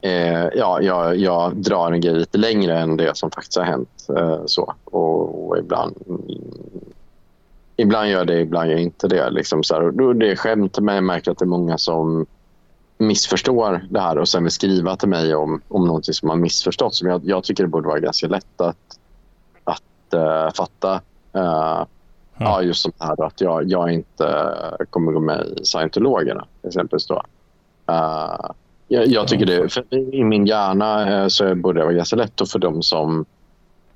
Eh, 0.00 0.48
ja, 0.54 0.80
jag, 0.80 1.16
jag 1.16 1.56
drar 1.56 1.92
en 1.92 2.00
grej 2.00 2.14
lite 2.14 2.38
längre 2.38 2.78
än 2.78 2.96
det 2.96 3.16
som 3.16 3.30
faktiskt 3.30 3.56
har 3.56 3.64
hänt. 3.64 4.06
Eh, 4.16 4.40
så. 4.46 4.74
Och, 4.84 5.48
och, 5.48 5.58
ibland... 5.58 5.96
Ibland 7.76 8.08
gör 8.08 8.18
jag 8.18 8.26
det, 8.26 8.40
ibland 8.40 8.70
gör 8.70 8.76
jag 8.76 8.82
inte 8.82 9.08
det. 9.08 9.30
Liksom 9.30 9.62
så 9.62 9.74
här. 9.74 9.82
Och 9.82 9.94
då 9.94 10.12
det 10.12 10.30
är 10.30 10.36
skämt, 10.36 10.78
men 10.78 10.94
jag 10.94 11.04
märker 11.04 11.30
att 11.30 11.38
det 11.38 11.44
är 11.44 11.46
många 11.46 11.78
som 11.78 12.26
missförstår 12.98 13.86
det 13.90 14.00
här 14.00 14.18
och 14.18 14.28
sen 14.28 14.42
vill 14.42 14.52
skriva 14.52 14.96
till 14.96 15.08
mig 15.08 15.34
om, 15.34 15.60
om 15.68 15.86
någonting 15.86 16.14
som 16.14 16.28
har 16.28 16.36
missförstått. 16.36 17.00
jag, 17.02 17.20
jag 17.24 17.44
tycker 17.44 17.64
det 17.64 17.68
borde 17.68 17.88
vara 17.88 18.00
ganska 18.00 18.26
lätt 18.26 18.60
att, 18.60 18.98
att 19.64 20.14
uh, 20.14 20.50
fatta 20.54 21.00
Uh, 21.36 21.84
Ja, 22.38 22.62
just 22.62 22.82
som 22.82 22.92
här 22.98 23.24
att 23.24 23.40
jag, 23.40 23.70
jag 23.70 23.92
inte 23.92 24.54
kommer 24.90 25.12
gå 25.12 25.20
med 25.20 25.46
i 25.46 25.64
scientologerna 25.64 26.46
exempelvis. 26.62 27.06
Då. 27.06 27.22
Uh, 27.90 28.50
jag, 28.88 29.06
jag, 29.06 29.28
tycker 29.28 29.46
det, 29.46 29.94
I 30.16 30.24
min 30.24 30.46
hjärna 30.46 31.22
uh, 31.22 31.28
så 31.28 31.54
borde 31.54 31.80
det 31.80 31.84
vara 31.84 31.94
ganska 31.94 32.16
lätt 32.16 32.40
och 32.40 32.48
för 32.48 32.58
dem 32.58 32.82
som 32.82 33.24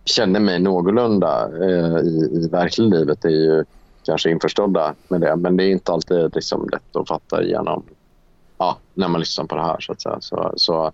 känner 0.07 0.41
mig 0.41 0.59
någorlunda 0.59 1.49
eh, 1.63 1.99
i, 1.99 2.31
i 2.33 2.49
verkliga 2.49 2.89
livet 2.89 3.25
är 3.25 3.29
ju 3.29 3.65
kanske 4.05 4.31
införstådda 4.31 4.95
med 5.09 5.21
det. 5.21 5.37
Men 5.37 5.57
det 5.57 5.65
är 5.65 5.71
inte 5.71 5.93
alltid 5.93 6.35
liksom, 6.35 6.69
lätt 6.73 6.97
att 6.97 7.09
fatta 7.09 7.43
igenom 7.43 7.83
ja, 8.59 8.77
när 8.95 9.09
man 9.09 9.21
lyssnar 9.21 9.45
på 9.45 9.55
det 9.55 9.63
här. 9.63 9.81
Så 9.81 9.93
att 9.93 10.03
säga. 10.03 10.19
Så, 10.21 10.53
så 10.57 10.93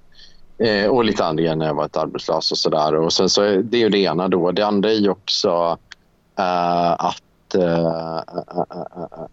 eh, 0.58 0.86
och 0.86 1.04
lite 1.04 1.24
andra 1.24 1.54
när 1.54 1.66
jag 1.66 1.74
varit 1.74 1.96
arbetslös 1.96 2.52
och 2.52 2.58
sådär. 2.58 2.94
Och 2.94 3.12
sen 3.12 3.28
så 3.28 3.40
det 3.40 3.76
är 3.76 3.80
ju 3.80 3.88
det 3.88 3.98
ena 3.98 4.28
då. 4.28 4.50
Det 4.50 4.62
andra 4.62 4.90
är 4.90 5.00
ju 5.00 5.10
också 5.10 5.78
eh, 6.38 6.92
att 6.92 7.22
uh, 7.54 8.20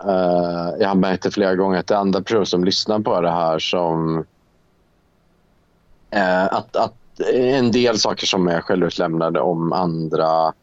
uh, 0.06 0.74
jag 0.80 0.88
har 0.88 0.96
märkt 0.96 1.24
det 1.24 1.32
flera 1.32 1.56
gånger 1.56 1.80
att 1.80 1.88
det 1.88 1.94
är 1.94 2.00
andra 2.00 2.22
personer 2.22 2.46
som 2.46 2.64
lyssnar 2.64 3.00
på 3.00 3.22
det 3.22 3.32
här 3.32 3.60
som 3.60 4.26
att, 6.52 6.76
att 6.76 6.99
en 7.34 7.72
del 7.72 8.00
saker 8.00 8.26
som 8.26 8.48
är 8.48 8.62
självutlämnade 8.62 9.40
om 9.40 9.74
andra 9.74 10.54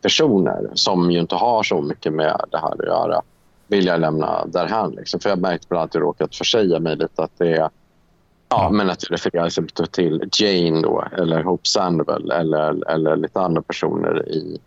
personer 0.00 0.70
som 0.74 1.10
ju 1.10 1.20
inte 1.20 1.34
har 1.34 1.62
så 1.62 1.82
mycket 1.82 2.12
med 2.12 2.40
det 2.50 2.58
här 2.58 2.72
att 2.72 2.86
göra 2.86 3.22
vill 3.66 3.86
jag 3.86 4.00
lämna 4.00 4.46
därhän. 4.46 4.90
Liksom. 4.90 5.20
För 5.20 5.28
jag 5.28 5.36
har 5.36 5.40
märkt 5.40 5.68
bland 5.68 5.80
annat 5.80 5.90
att 5.90 5.94
jag 5.94 6.02
råkat 6.02 6.36
försäga 6.36 6.80
mig 6.80 6.96
lite 6.96 7.22
att 7.22 7.32
det 7.38 7.56
är 7.56 7.70
Ja, 8.48 8.70
men 8.70 8.90
att 8.90 9.02
jag 9.02 9.12
refererar 9.12 9.86
till 9.86 10.28
Jane 10.32 10.82
då, 10.82 11.04
eller 11.18 11.42
Hope 11.42 11.68
Sandoval 11.68 12.30
eller, 12.30 12.90
eller 12.90 13.16
lite 13.16 13.40
andra 13.40 13.62
personer 13.62 14.28
i 14.28 14.58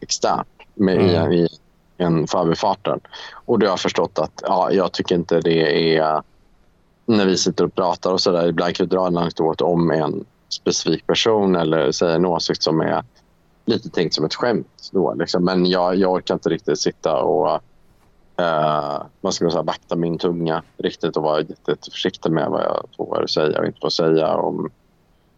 externt 0.00 0.48
med, 0.74 1.16
mm. 1.16 1.32
i, 1.32 1.44
i 1.44 1.48
en 1.96 2.26
förbifarten. 2.26 3.00
Och 3.32 3.58
då 3.58 3.66
har 3.66 3.72
jag 3.72 3.80
förstått 3.80 4.18
att 4.18 4.42
ja, 4.42 4.72
jag 4.72 4.92
tycker 4.92 5.14
inte 5.14 5.40
det 5.40 5.96
är... 5.96 6.22
När 7.06 7.26
vi 7.26 7.36
sitter 7.36 7.64
och 7.64 7.74
pratar 7.74 8.12
och 8.12 8.20
så 8.20 8.30
där, 8.30 8.48
ibland 8.48 8.74
kan 8.74 8.86
vi 8.86 8.96
dra 8.96 9.06
en 9.06 9.16
anekdot 9.16 9.60
om 9.60 9.90
en 9.90 10.24
specifik 10.54 11.06
person 11.06 11.56
eller 11.56 11.92
säga 11.92 12.14
en 12.14 12.26
åsikt 12.26 12.62
som 12.62 12.80
är 12.80 13.04
lite 13.64 13.90
tänkt 13.90 14.14
som 14.14 14.24
ett 14.24 14.34
skämt. 14.34 14.90
Då, 14.92 15.14
liksom. 15.14 15.44
Men 15.44 15.66
jag, 15.66 15.96
jag 15.96 16.12
orkar 16.12 16.34
inte 16.34 16.48
riktigt 16.48 16.80
sitta 16.80 17.22
och 17.22 17.62
uh, 18.40 19.02
vad 19.20 19.34
ska 19.34 19.44
man 19.44 19.52
säga, 19.52 19.62
vakta 19.62 19.96
min 19.96 20.18
tunga 20.18 20.62
riktigt 20.76 21.16
och 21.16 21.22
vara 21.22 21.40
jätteförsiktig 21.40 22.32
med 22.32 22.50
vad 22.50 22.62
jag 22.62 22.86
får 22.96 23.26
säga 23.26 23.58
och 23.58 23.66
inte 23.66 23.80
får 23.80 23.90
säga 23.90 24.36
om 24.36 24.70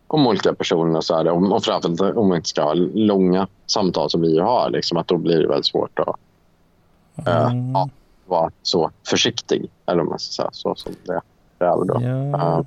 om 0.07 0.27
olika 0.27 0.55
personer. 0.55 0.97
Och 0.97 1.05
så 1.05 1.17
här, 1.17 1.29
och, 1.29 1.53
och 1.53 1.65
framförallt 1.65 2.17
om 2.17 2.29
man 2.29 2.37
inte 2.37 2.49
ska 2.49 2.63
ha 2.63 2.75
långa 2.75 3.49
samtal 3.67 4.11
som 4.11 4.23
vi 4.23 4.39
har. 4.39 4.71
Liksom, 4.71 4.99
att 4.99 5.09
då 5.09 5.17
blir 5.17 5.39
det 5.39 5.49
väldigt 5.49 5.67
svårt 5.67 5.99
att 5.99 6.09
uh, 7.29 7.57
ja, 7.75 7.89
vara 8.27 8.51
så 8.63 8.91
försiktig. 9.07 9.71
Eller 9.87 10.01
om 10.01 10.09
man 10.09 10.19
ska 10.19 10.43
säga 10.43 10.51
så 10.53 10.75
som 10.75 10.93
det 11.05 11.21
kräver. 11.59 11.85
Då. 11.85 12.01
Ja. 12.03 12.65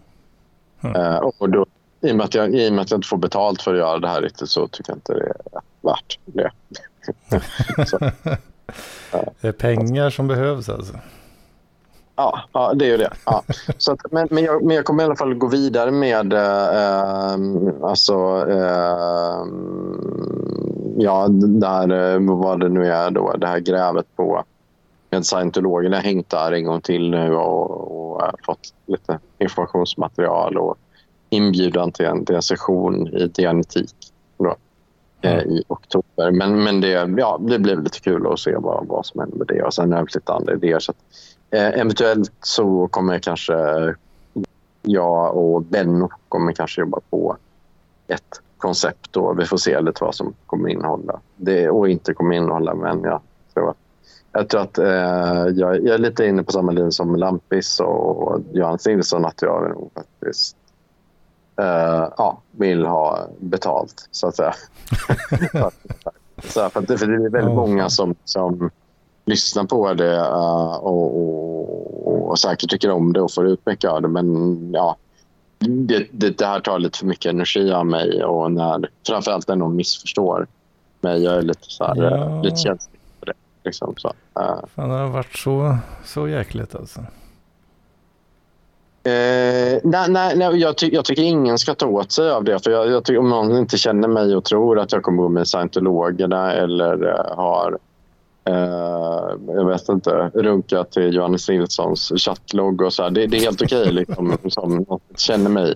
Uh, 0.85 0.95
uh, 0.95 1.17
och 1.17 1.49
då, 1.49 1.65
i, 2.01 2.11
och 2.11 2.15
med 2.15 2.25
att 2.25 2.35
jag, 2.35 2.55
I 2.55 2.69
och 2.69 2.73
med 2.73 2.81
att 2.81 2.91
jag 2.91 2.97
inte 2.97 3.07
får 3.07 3.17
betalt 3.17 3.61
för 3.61 3.73
att 3.73 3.79
göra 3.79 3.99
det 3.99 4.07
här 4.07 4.21
riktigt 4.21 4.49
så 4.49 4.67
tycker 4.67 4.91
jag 4.91 4.97
inte 4.97 5.13
det 5.13 5.25
är 5.25 5.61
värt 5.81 6.19
det. 6.25 6.51
så, 7.87 7.97
det 9.41 9.47
är 9.47 9.51
pengar 9.51 10.09
som 10.09 10.27
behövs 10.27 10.69
alltså. 10.69 10.93
Ja, 12.15 12.39
ja 12.53 12.73
det 12.73 12.85
är 12.85 12.89
ju 12.89 12.97
det. 12.97 13.13
Ja. 13.25 13.43
Så 13.77 13.91
att, 13.91 14.11
men, 14.11 14.27
men, 14.31 14.43
jag, 14.43 14.65
men 14.65 14.75
jag 14.75 14.85
kommer 14.85 15.03
i 15.03 15.05
alla 15.05 15.15
fall 15.15 15.33
gå 15.33 15.47
vidare 15.47 15.91
med 15.91 16.33
eh, 16.33 17.33
alltså, 17.89 18.45
eh, 18.49 19.45
ja, 20.97 21.27
där, 21.29 22.13
eh, 22.13 22.19
vad 22.19 22.59
det 22.59 22.69
nu 22.69 22.87
är 22.87 23.11
då, 23.11 23.33
det 23.37 23.47
här 23.47 23.59
grävet 23.59 24.15
på 24.15 24.43
med 25.09 25.25
scientologerna 25.25 25.95
har 25.95 26.03
hängt 26.03 26.29
där 26.29 26.51
en 26.51 26.65
gång 26.65 26.81
till 26.81 27.09
nu 27.09 27.35
och, 27.35 28.15
och 28.15 28.21
fått 28.45 28.73
lite 28.85 29.19
informationsmaterial 29.39 30.57
och 30.57 30.77
inbjudan 31.29 31.91
till 31.91 32.05
en, 32.05 32.25
till 32.25 32.35
en 32.35 32.41
session 32.41 33.07
i 33.07 33.27
dianetik 33.27 33.95
då, 34.37 34.55
mm. 35.21 35.49
i 35.49 35.63
oktober. 35.67 36.31
Men, 36.31 36.63
men 36.63 36.81
det, 36.81 37.13
ja, 37.17 37.39
det 37.41 37.59
blev 37.59 37.83
lite 37.83 37.99
kul 37.99 38.27
att 38.27 38.39
se 38.39 38.55
vad, 38.55 38.87
vad 38.87 39.05
som 39.05 39.19
händer 39.19 39.37
med 39.37 39.47
det. 39.47 39.63
Och 39.63 39.73
sen 39.73 39.91
har 39.91 39.99
jag 39.99 40.09
lite 40.15 40.33
andra 40.33 40.53
idéer. 40.53 40.79
Så 40.79 40.91
att, 40.91 40.97
eh, 41.49 41.79
eventuellt 41.79 42.31
så 42.41 42.87
kommer 42.87 43.19
kanske 43.19 43.55
jag 44.81 45.37
och 45.37 45.61
Benno 45.61 46.09
kommer 46.29 46.51
kanske 46.51 46.81
jobba 46.81 46.99
på 47.09 47.37
ett 48.07 48.41
koncept 48.57 49.17
och 49.17 49.39
vi 49.39 49.45
får 49.45 49.57
se 49.57 49.81
lite 49.81 50.03
vad 50.03 50.15
som 50.15 50.33
kommer 50.45 50.69
innehålla 50.69 51.19
det 51.35 51.69
och 51.69 51.89
inte 51.89 52.13
kommer 52.13 52.35
innehålla. 52.35 52.75
Men 52.75 53.03
jag 53.03 53.21
tror 53.53 53.69
att, 53.69 53.77
jag, 54.31 54.49
tror 54.49 54.61
att 54.61 54.77
eh, 54.77 54.85
jag, 55.55 55.85
jag, 55.85 55.87
är 55.87 55.97
lite 55.97 56.25
inne 56.25 56.43
på 56.43 56.51
samma 56.51 56.71
linje 56.71 56.91
som 56.91 57.15
Lampis 57.15 57.79
och 57.79 58.39
Johannes 58.51 58.85
Nilsson 58.85 59.25
att 59.25 59.41
jag 59.41 59.69
nog 59.69 59.91
faktiskt 59.93 60.57
eh, 61.59 62.07
ja, 62.17 62.41
vill 62.51 62.85
ha 62.85 63.27
betalt 63.39 64.07
så 64.11 64.27
att 64.27 64.35
säga. 64.35 64.53
så, 66.43 66.69
för, 66.69 66.81
det, 66.81 66.97
för 66.97 67.07
det 67.07 67.25
är 67.25 67.29
väldigt 67.29 67.55
många 67.55 67.89
som, 67.89 68.15
som 68.25 68.69
lyssnar 69.25 69.63
på 69.63 69.93
det 69.93 70.17
uh, 70.19 70.75
och, 70.75 71.19
och, 71.19 72.29
och, 72.29 72.39
säkert 72.39 72.69
tycker 72.69 72.91
om 72.91 73.13
det 73.13 73.21
och 73.21 73.33
får 73.33 73.47
ut 73.47 73.65
mycket 73.65 73.89
av 73.89 74.01
det. 74.01 74.07
Men 74.07 74.71
ja, 74.73 74.97
det, 75.59 76.07
det, 76.11 76.37
det, 76.37 76.45
här 76.45 76.59
tar 76.59 76.79
lite 76.79 76.97
för 76.97 77.05
mycket 77.05 77.29
energi 77.29 77.71
av 77.71 77.85
mig 77.85 78.23
och 78.23 78.51
när, 78.51 78.89
framförallt 79.07 79.47
när 79.47 79.55
någon 79.55 79.75
missförstår 79.75 80.47
mig. 81.01 81.23
Jag 81.23 81.37
är 81.37 81.41
lite, 81.41 81.61
så 81.61 81.85
här, 81.85 81.95
ja. 81.95 82.25
uh, 82.25 82.43
lite 82.43 82.55
känslig 82.55 82.99
för 83.19 83.25
det. 83.25 83.33
Liksom, 83.63 83.93
så, 83.97 84.07
uh. 84.07 84.65
Fan, 84.75 84.89
det 84.89 84.95
har 84.95 85.07
varit 85.07 85.35
så, 85.35 85.77
så 86.05 86.27
jäkligt 86.27 86.75
alltså. 86.75 87.01
Eh, 89.03 89.79
nej, 89.83 90.09
nej, 90.09 90.37
nej 90.37 90.57
jag, 90.57 90.77
ty 90.77 90.89
jag, 90.93 91.05
tycker 91.05 91.23
ingen 91.23 91.57
ska 91.57 91.75
ta 91.75 91.87
åt 91.87 92.11
sig 92.11 92.31
av 92.31 92.43
det. 92.43 92.63
För 92.63 92.71
jag, 92.71 92.89
jag 92.89 93.03
tycker, 93.05 93.19
Om 93.19 93.29
någon 93.29 93.57
inte 93.57 93.77
känner 93.77 94.07
mig 94.07 94.35
och 94.35 94.43
tror 94.43 94.79
att 94.79 94.91
jag 94.91 95.03
kommer 95.03 95.23
gå 95.23 95.29
med 95.29 95.47
scientologerna 95.47 96.53
eller 96.53 97.07
eh, 97.07 97.35
har 97.35 97.77
eh, 98.45 99.55
jag 99.55 99.65
vet 99.65 99.89
inte, 99.89 100.31
runka 100.33 100.83
till 100.83 101.15
Johannes 101.15 101.49
Nilssons 101.49 102.13
chattlogg 102.15 102.81
och 102.81 102.93
så 102.93 103.03
här. 103.03 103.09
Det, 103.09 103.27
det 103.27 103.37
är 103.37 103.41
helt 103.41 103.61
okej 103.61 103.81
okay, 103.81 103.93
liksom, 103.93 104.37
som 104.49 104.75
någon 104.75 104.99
känner 105.17 105.49
mig. 105.49 105.75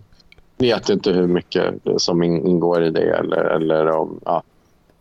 Vet 0.58 0.90
inte 0.90 1.12
hur 1.12 1.28
mycket 1.28 1.74
som 1.98 2.24
ingår 2.24 2.84
i 2.84 2.90
det 2.90 3.18
eller, 3.18 3.38
eller 3.38 3.88
om, 3.88 4.20
ja. 4.26 4.44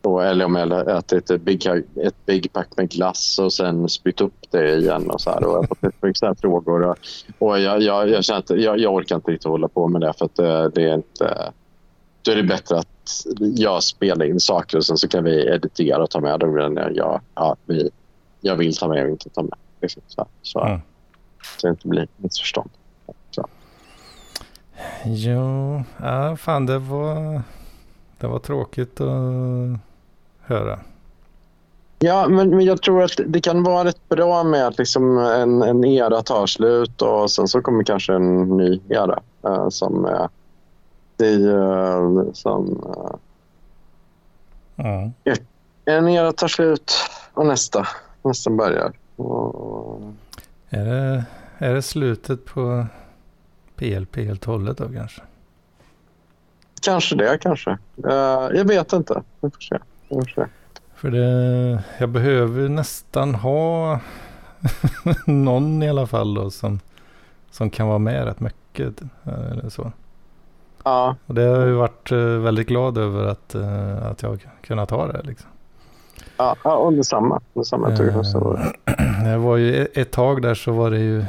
Och, 0.02 0.24
eller 0.24 0.44
om 0.44 0.54
jag 0.54 0.98
ätit 0.98 1.30
ett 1.30 1.42
big, 1.42 1.66
ett 1.96 2.26
big 2.26 2.52
pack 2.52 2.68
med 2.76 2.90
glass 2.90 3.38
och 3.38 3.52
sen 3.52 3.88
spytt 3.88 4.20
upp 4.20 4.50
det 4.50 4.74
igen. 4.74 5.10
Och 5.10 5.20
så 5.20 5.30
här. 5.30 5.44
Och 5.44 5.52
jag 5.52 5.58
har 5.58 5.66
fått 6.00 6.16
sådana 6.16 6.34
frågor. 6.34 6.82
Och, 6.82 6.96
och 7.38 7.60
jag, 7.60 7.82
jag, 7.82 8.08
jag, 8.08 8.24
känner 8.24 8.38
att 8.38 8.50
jag, 8.50 8.78
jag 8.78 8.94
orkar 8.94 9.16
inte 9.16 9.30
riktigt 9.30 9.48
hålla 9.48 9.68
på 9.68 9.88
med 9.88 10.00
det 10.00 10.12
för 10.18 10.24
att 10.24 10.36
det, 10.36 10.68
det 10.68 10.82
är 10.82 10.94
inte... 10.94 11.52
Då 12.22 12.32
är 12.32 12.36
det 12.36 12.42
bättre 12.42 12.78
att 12.78 13.26
jag 13.38 13.82
spelar 13.82 14.26
in 14.26 14.40
saker 14.40 14.78
och 14.78 14.86
sen 14.86 14.96
så 14.96 15.08
kan 15.08 15.24
vi 15.24 15.46
editera 15.46 16.02
och 16.02 16.10
ta 16.10 16.20
med 16.20 16.40
dem 16.40 16.76
jag, 16.94 17.20
ja, 17.34 17.56
vi, 17.66 17.90
jag 18.40 18.56
vill 18.56 18.76
ta 18.76 18.88
med 18.88 19.04
och 19.04 19.10
inte 19.10 19.30
ta 19.30 19.42
med. 19.42 19.54
Liksom, 19.80 20.02
så, 20.06 20.26
så, 20.42 20.60
mm. 20.64 20.80
så 21.58 21.66
det 21.66 21.70
inte 21.70 21.88
blir 21.88 22.08
missförstånd. 22.16 22.70
Så. 23.30 23.46
Jo, 25.04 25.82
ja, 26.00 26.36
fan 26.36 26.66
det 26.66 26.78
var, 26.78 27.42
det 28.18 28.26
var 28.26 28.38
tråkigt 28.38 29.00
att 29.00 29.80
höra. 30.52 30.78
Ja, 32.04 32.28
men, 32.28 32.50
men 32.50 32.64
jag 32.64 32.82
tror 32.82 33.02
att 33.02 33.20
det 33.26 33.40
kan 33.40 33.62
vara 33.62 33.84
rätt 33.84 34.08
bra 34.08 34.44
med 34.44 34.66
att 34.66 34.78
liksom 34.78 35.18
en, 35.18 35.62
en 35.62 35.84
era 35.84 36.22
tar 36.22 36.46
slut 36.46 37.02
och 37.02 37.30
sen 37.30 37.48
så 37.48 37.60
kommer 37.60 37.84
kanske 37.84 38.14
en 38.14 38.56
ny 38.56 38.80
era 38.88 39.22
uh, 39.46 39.68
som 39.68 40.04
är 40.04 40.28
det 41.16 41.36
uh, 41.36 42.32
som... 42.32 42.82
Uh, 42.86 43.14
mm. 44.76 45.12
En 45.84 46.08
era 46.08 46.32
tar 46.32 46.48
slut 46.48 46.92
och 47.32 47.46
nästa, 47.46 47.86
nästa 48.22 48.50
börjar. 48.50 48.92
Och... 49.16 50.00
Är, 50.70 50.84
det, 50.84 51.24
är 51.58 51.74
det 51.74 51.82
slutet 51.82 52.44
på 52.44 52.86
PLP 53.76 54.16
helt 54.16 54.46
och 54.46 54.52
hållet 54.52 54.78
då 54.78 54.88
kanske? 54.88 55.22
Kanske 56.82 57.16
det, 57.16 57.38
kanske. 57.40 57.70
Uh, 58.06 58.50
jag 58.54 58.64
vet 58.64 58.92
inte. 58.92 59.22
Vi 59.40 59.50
får 59.50 59.60
se. 59.60 59.78
För 60.94 61.10
det, 61.10 61.82
jag 61.98 62.08
behöver 62.08 62.68
nästan 62.68 63.34
ha 63.34 64.00
någon 65.26 65.82
i 65.82 65.88
alla 65.88 66.06
fall 66.06 66.34
då 66.34 66.50
som, 66.50 66.80
som 67.50 67.70
kan 67.70 67.86
vara 67.88 67.98
med 67.98 68.24
rätt 68.24 68.40
mycket. 68.40 69.02
Eller 69.24 69.68
så. 69.68 69.92
Ja. 70.84 71.16
Och 71.26 71.34
det 71.34 71.42
har 71.42 71.66
jag 71.66 71.76
varit 71.76 72.12
eh, 72.12 72.18
väldigt 72.18 72.68
glad 72.68 72.98
över 72.98 73.26
att, 73.26 73.54
eh, 73.54 74.06
att 74.06 74.22
jag 74.22 74.48
kunnat 74.60 74.90
ha 74.90 75.06
det. 75.06 75.22
Liksom. 75.22 75.50
Ja, 76.36 76.56
och 76.64 76.92
detsamma. 76.92 77.40
detsamma 77.54 77.90
eh, 77.90 77.98
det 79.24 79.36
var 79.38 79.56
ju 79.56 79.86
ett 79.94 80.10
tag 80.10 80.42
där 80.42 80.54
så 80.54 80.72
var 80.72 80.90
det 80.90 80.98
ju 80.98 81.24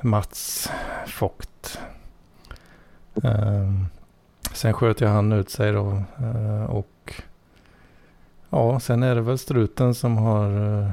Mats 0.00 0.70
Fogt. 1.06 1.78
Eh, 3.24 3.70
sen 4.52 4.72
sköt 4.72 5.00
jag 5.00 5.08
han 5.08 5.32
ut 5.32 5.50
sig 5.50 5.72
då. 5.72 6.02
Eh, 6.18 6.64
och 6.64 6.86
ja, 8.50 8.80
sen 8.80 9.02
är 9.02 9.14
det 9.14 9.20
väl 9.20 9.38
struten 9.38 9.94
som 9.94 10.16
har, 10.16 10.92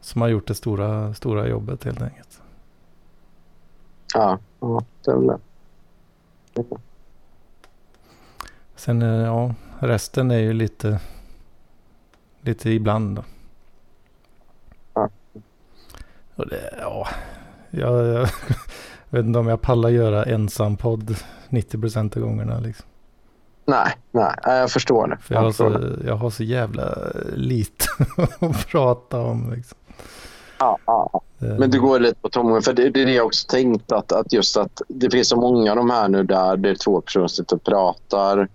som 0.00 0.20
har 0.20 0.28
gjort 0.28 0.46
det 0.46 0.54
stora, 0.54 1.14
stora 1.14 1.48
jobbet 1.48 1.84
helt 1.84 2.02
enkelt. 2.02 2.42
Ja, 4.14 4.38
ja 4.60 4.84
det 5.04 5.10
är 5.10 5.16
väl 5.16 5.26
det. 5.26 5.38
Sen 8.76 9.00
ja, 9.00 9.54
resten 9.78 10.30
är 10.30 10.38
ju 10.38 10.52
lite, 10.52 11.00
lite 12.40 12.70
ibland 12.70 13.16
då. 13.16 13.24
Ja. 14.94 15.10
Och 16.34 16.48
det, 16.48 16.74
ja, 16.80 17.08
jag, 17.70 18.06
jag 18.08 18.28
vet 19.10 19.24
inte 19.24 19.38
om 19.38 19.46
jag 19.46 19.60
pallar 19.60 19.88
göra 19.88 20.24
ensam 20.24 20.76
podd 20.76 21.16
90 21.48 21.80
procent 21.80 22.16
av 22.16 22.22
gångerna 22.22 22.60
liksom. 22.60 22.86
Nej, 23.68 23.92
nej, 24.10 24.34
jag 24.44 24.70
förstår 24.70 25.06
det. 25.08 25.18
För 25.22 25.34
jag, 25.34 25.42
har 25.42 25.52
så, 25.52 25.80
jag 26.06 26.16
har 26.16 26.30
så 26.30 26.42
jävla 26.42 26.94
lite 27.34 27.84
att 28.40 28.66
prata 28.66 29.20
om 29.20 29.52
liksom. 29.56 29.78
Ja, 30.58 30.78
ja. 30.86 31.20
Men 31.38 31.70
du 31.70 31.80
går 31.80 32.00
lite 32.00 32.20
på 32.20 32.28
tomgång. 32.28 32.62
För 32.62 32.72
det, 32.72 32.90
det 32.90 33.02
är 33.02 33.06
det 33.06 33.12
jag 33.12 33.26
också 33.26 33.46
tänkt 33.48 33.92
att, 33.92 34.12
att 34.12 34.32
just 34.32 34.56
att 34.56 34.82
det 34.88 35.10
finns 35.10 35.28
så 35.28 35.36
många 35.36 35.70
av 35.70 35.76
de 35.76 35.90
här 35.90 36.08
nu 36.08 36.22
där 36.22 36.56
det 36.56 36.70
är 36.70 36.74
två 36.74 37.00
personer 37.00 37.26
som 37.26 37.44
sitter 37.44 37.56
och 37.56 37.64
pratar. 37.64 38.48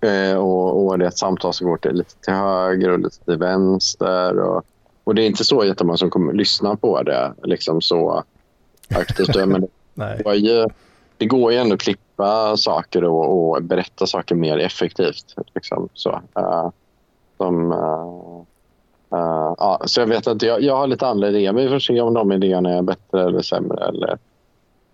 Eh, 0.00 0.38
och, 0.38 0.86
och 0.86 0.98
det 0.98 1.04
är 1.04 1.08
ett 1.08 1.18
samtal 1.18 1.54
som 1.54 1.66
går 1.66 1.76
till, 1.76 1.94
lite 1.94 2.14
till 2.14 2.34
höger 2.34 2.90
och 2.90 2.98
lite 2.98 3.24
till 3.24 3.36
vänster. 3.36 4.38
Och, 4.38 4.64
och 5.04 5.14
det 5.14 5.22
är 5.22 5.26
inte 5.26 5.44
så 5.44 5.64
jättemånga 5.64 5.96
som 5.96 6.10
kommer 6.10 6.32
lyssna 6.32 6.76
på 6.76 7.02
det 7.02 7.32
liksom 7.42 7.80
så 7.80 8.24
aktivt. 8.94 9.36
Men 9.46 9.66
det, 9.94 10.22
går 10.24 10.34
ju, 10.34 10.66
det 11.18 11.26
går 11.26 11.52
ju 11.52 11.58
ändå 11.58 11.74
att 11.74 11.80
klippa 11.80 12.56
saker 12.56 13.04
och, 13.04 13.50
och 13.50 13.62
berätta 13.62 14.06
saker 14.06 14.34
mer 14.34 14.58
effektivt. 14.58 15.34
Liksom, 15.54 15.88
så. 15.94 16.10
Uh, 16.38 16.70
som, 17.36 17.72
uh, 17.72 18.42
uh, 19.18 19.54
ja, 19.58 19.82
så 19.84 20.00
jag 20.00 20.06
vet 20.06 20.26
att 20.26 20.42
jag, 20.42 20.62
jag 20.62 20.76
har 20.76 20.86
lite 20.86 21.06
andra 21.06 21.28
idéer, 21.28 21.52
vi 21.52 21.68
får 21.68 21.78
se 21.78 22.00
om 22.00 22.14
de 22.14 22.32
idéerna 22.32 22.70
är 22.70 22.82
bättre 22.82 23.24
eller 23.24 23.42
sämre 23.42 23.84
eller 23.84 24.18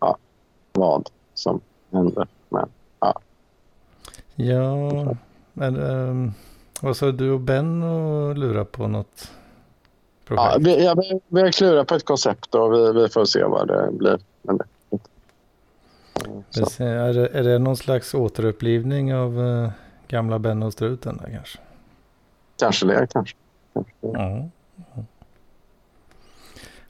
ja, 0.01 0.17
vad 0.73 1.09
som 1.35 1.61
händer. 1.91 2.27
Men, 2.49 2.69
ja. 3.01 3.21
Ja, 4.35 5.15
men 5.53 5.77
um, 5.77 6.33
vad 6.81 6.97
sa 6.97 7.13
du 7.13 7.31
och 7.31 7.41
Ben 7.41 7.83
och 7.83 8.39
lura 8.39 8.65
på 8.65 8.89
något 8.89 9.31
projekt? 10.25 10.53
Ja, 10.53 10.59
vi, 10.61 10.85
ja, 10.85 10.95
vi, 10.95 11.21
vi 11.29 11.41
har 11.41 11.51
klurat 11.51 11.89
på 11.89 11.95
ett 11.95 12.05
koncept 12.05 12.55
och 12.55 12.73
vi, 12.73 12.93
vi 12.93 13.09
får 13.09 13.25
se 13.25 13.45
vad 13.45 13.69
det 13.69 13.89
blir. 13.93 14.19
Men, 14.43 14.61
det, 16.55 16.81
är, 16.81 17.12
det, 17.12 17.29
är 17.29 17.42
det 17.42 17.59
någon 17.59 17.77
slags 17.77 18.14
återupplivning 18.14 19.14
av 19.14 19.38
uh, 19.38 19.70
gamla 20.09 20.38
Ben 20.38 20.62
och 20.62 20.72
struten 20.72 21.16
där 21.16 21.31
kanske? 21.31 21.59
Kanske 22.59 22.87
det, 22.87 23.07
kanske. 23.12 23.37
kanske 23.74 23.92
det. 24.00 24.09
Ja. 24.12 24.48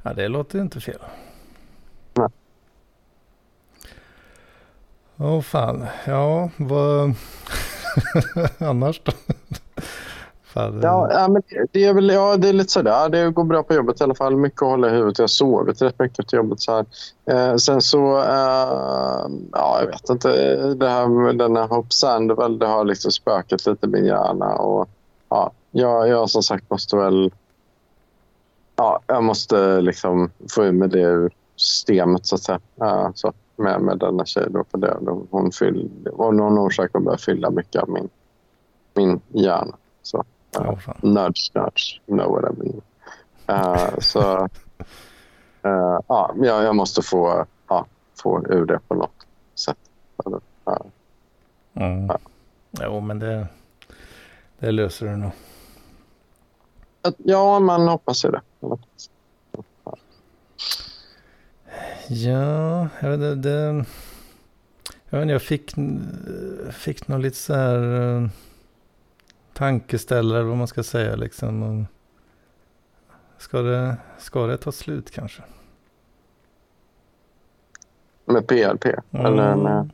ja, 0.03 0.15
det 0.15 0.29
låter 0.29 0.61
inte 0.61 0.81
fel. 0.81 1.01
Åh 5.17 5.27
oh, 5.27 5.41
fan, 5.41 5.87
ja 6.07 6.51
vad 6.57 7.15
annars 8.59 9.01
då? 9.05 9.13
Fan, 10.55 10.81
ja, 10.83 11.09
ja, 11.13 11.29
men 11.29 11.43
det 11.73 11.85
är 11.85 11.95
väl 11.95 12.11
ja, 12.11 12.37
det 12.37 12.49
är 12.49 12.53
lite 12.53 12.73
sådär. 12.73 13.09
Det 13.09 13.31
går 13.31 13.45
bra 13.45 13.63
på 13.63 13.75
jobbet 13.75 14.01
i 14.01 14.05
alla 14.05 14.15
fall. 14.15 14.37
Mycket 14.37 14.63
att 14.63 14.69
hålla 14.69 14.89
i 14.89 14.91
huvudet. 14.91 15.19
Jag 15.19 15.23
har 15.23 15.29
sovit 15.29 15.83
rätt 15.83 15.99
mycket 15.99 16.19
efter 16.19 16.37
jobbet. 16.37 16.61
Så 16.61 16.73
här. 16.73 16.87
Eh, 17.27 17.57
sen 17.57 17.83
så, 17.83 18.19
eh, 18.19 19.29
ja 19.53 19.81
jag 19.81 19.87
vet 19.87 20.11
inte. 20.11 20.57
Det 20.75 20.89
här 20.89 21.09
med 21.09 21.39
den 21.39 21.57
här 21.57 21.67
Hope 21.67 21.95
Sandoval, 21.95 22.59
det 22.59 22.67
har 22.67 22.85
liksom 22.85 23.11
spökat 23.11 23.67
lite 23.67 23.87
i 23.87 23.89
min 23.89 24.05
hjärna. 24.05 24.57
Och, 24.57 24.89
ja, 25.29 25.53
jag, 25.71 26.09
jag 26.09 26.31
som 26.31 26.43
sagt 26.43 26.71
måste 26.71 26.97
väl... 26.97 27.33
Ja, 28.77 29.01
jag 29.07 29.25
måste 29.25 29.81
liksom 29.81 30.31
få 30.51 30.65
ur 30.65 30.73
med 30.73 30.91
det 30.91 31.01
ur 31.01 31.33
systemet 31.57 32.27
så 32.27 32.35
att 32.35 32.43
säga. 32.43 32.61
Ja, 32.77 33.13
så, 33.15 33.33
med, 33.57 33.81
med 33.81 33.99
denna 33.99 34.25
tjej 34.25 34.47
då. 34.51 34.65
För 34.71 34.79
det, 34.79 34.99
hon 35.31 35.53
fyll, 35.53 35.91
av 36.19 36.35
någon 36.35 36.59
orsak 36.59 36.91
hon 36.93 37.05
börjar 37.05 37.19
fylla 37.19 37.51
mycket 37.51 37.83
av 37.83 37.89
min, 37.89 38.09
min 38.95 39.21
hjärna. 39.29 39.77
Så, 40.03 40.25
uh, 40.61 40.79
nudge, 41.03 41.51
nudge, 41.55 42.01
you 42.07 42.17
know 42.17 42.29
what 42.33 42.45
I 42.45 42.57
mean. 42.59 42.83
Uh, 43.49 43.99
så 43.99 44.49
uh, 45.67 46.01
ja, 46.09 46.35
jag, 46.37 46.77
måste 46.77 47.03
få, 47.03 47.47
ja, 47.69 47.87
få 48.23 48.47
ur 48.49 48.65
det 48.65 48.81
på 48.89 48.95
något 48.95 49.27
sätt. 49.55 49.79
Uh, 50.27 50.39
mm. 51.75 52.07
ja. 52.07 52.19
Jo, 52.81 53.01
men 53.01 53.19
det, 53.19 53.47
det 54.59 54.73
löser 54.73 55.07
du 55.07 55.17
nog. 55.17 55.31
Ja, 57.19 57.61
man 57.61 57.89
hoppas 57.89 58.25
ju 58.25 58.31
det. 58.31 58.41
Ja, 62.09 62.89
jag 63.01 63.11
vet 63.11 63.21
inte. 63.21 63.35
Det, 63.35 63.85
jag, 65.11 65.19
vet 65.19 65.23
inte, 65.23 65.33
jag 65.33 65.43
fick, 65.43 65.75
fick 66.73 67.09
nog 67.09 67.21
lite 67.21 67.37
så 67.37 67.55
här 67.55 67.79
uh, 67.79 68.29
tankeställare, 69.55 70.43
vad 70.43 70.57
man 70.57 70.69
ska 70.69 70.83
säga 70.83 71.17
liksom. 71.17 71.87
Ska 73.39 73.63
det, 73.63 73.97
ska 74.19 74.47
det 74.47 74.57
ta 74.57 74.73
slut 74.73 75.11
kanske? 75.11 75.43
Med 78.25 78.47
PLP? 78.47 78.85
Mm. 78.85 79.27
Eller 79.27 79.57
med... 79.57 79.91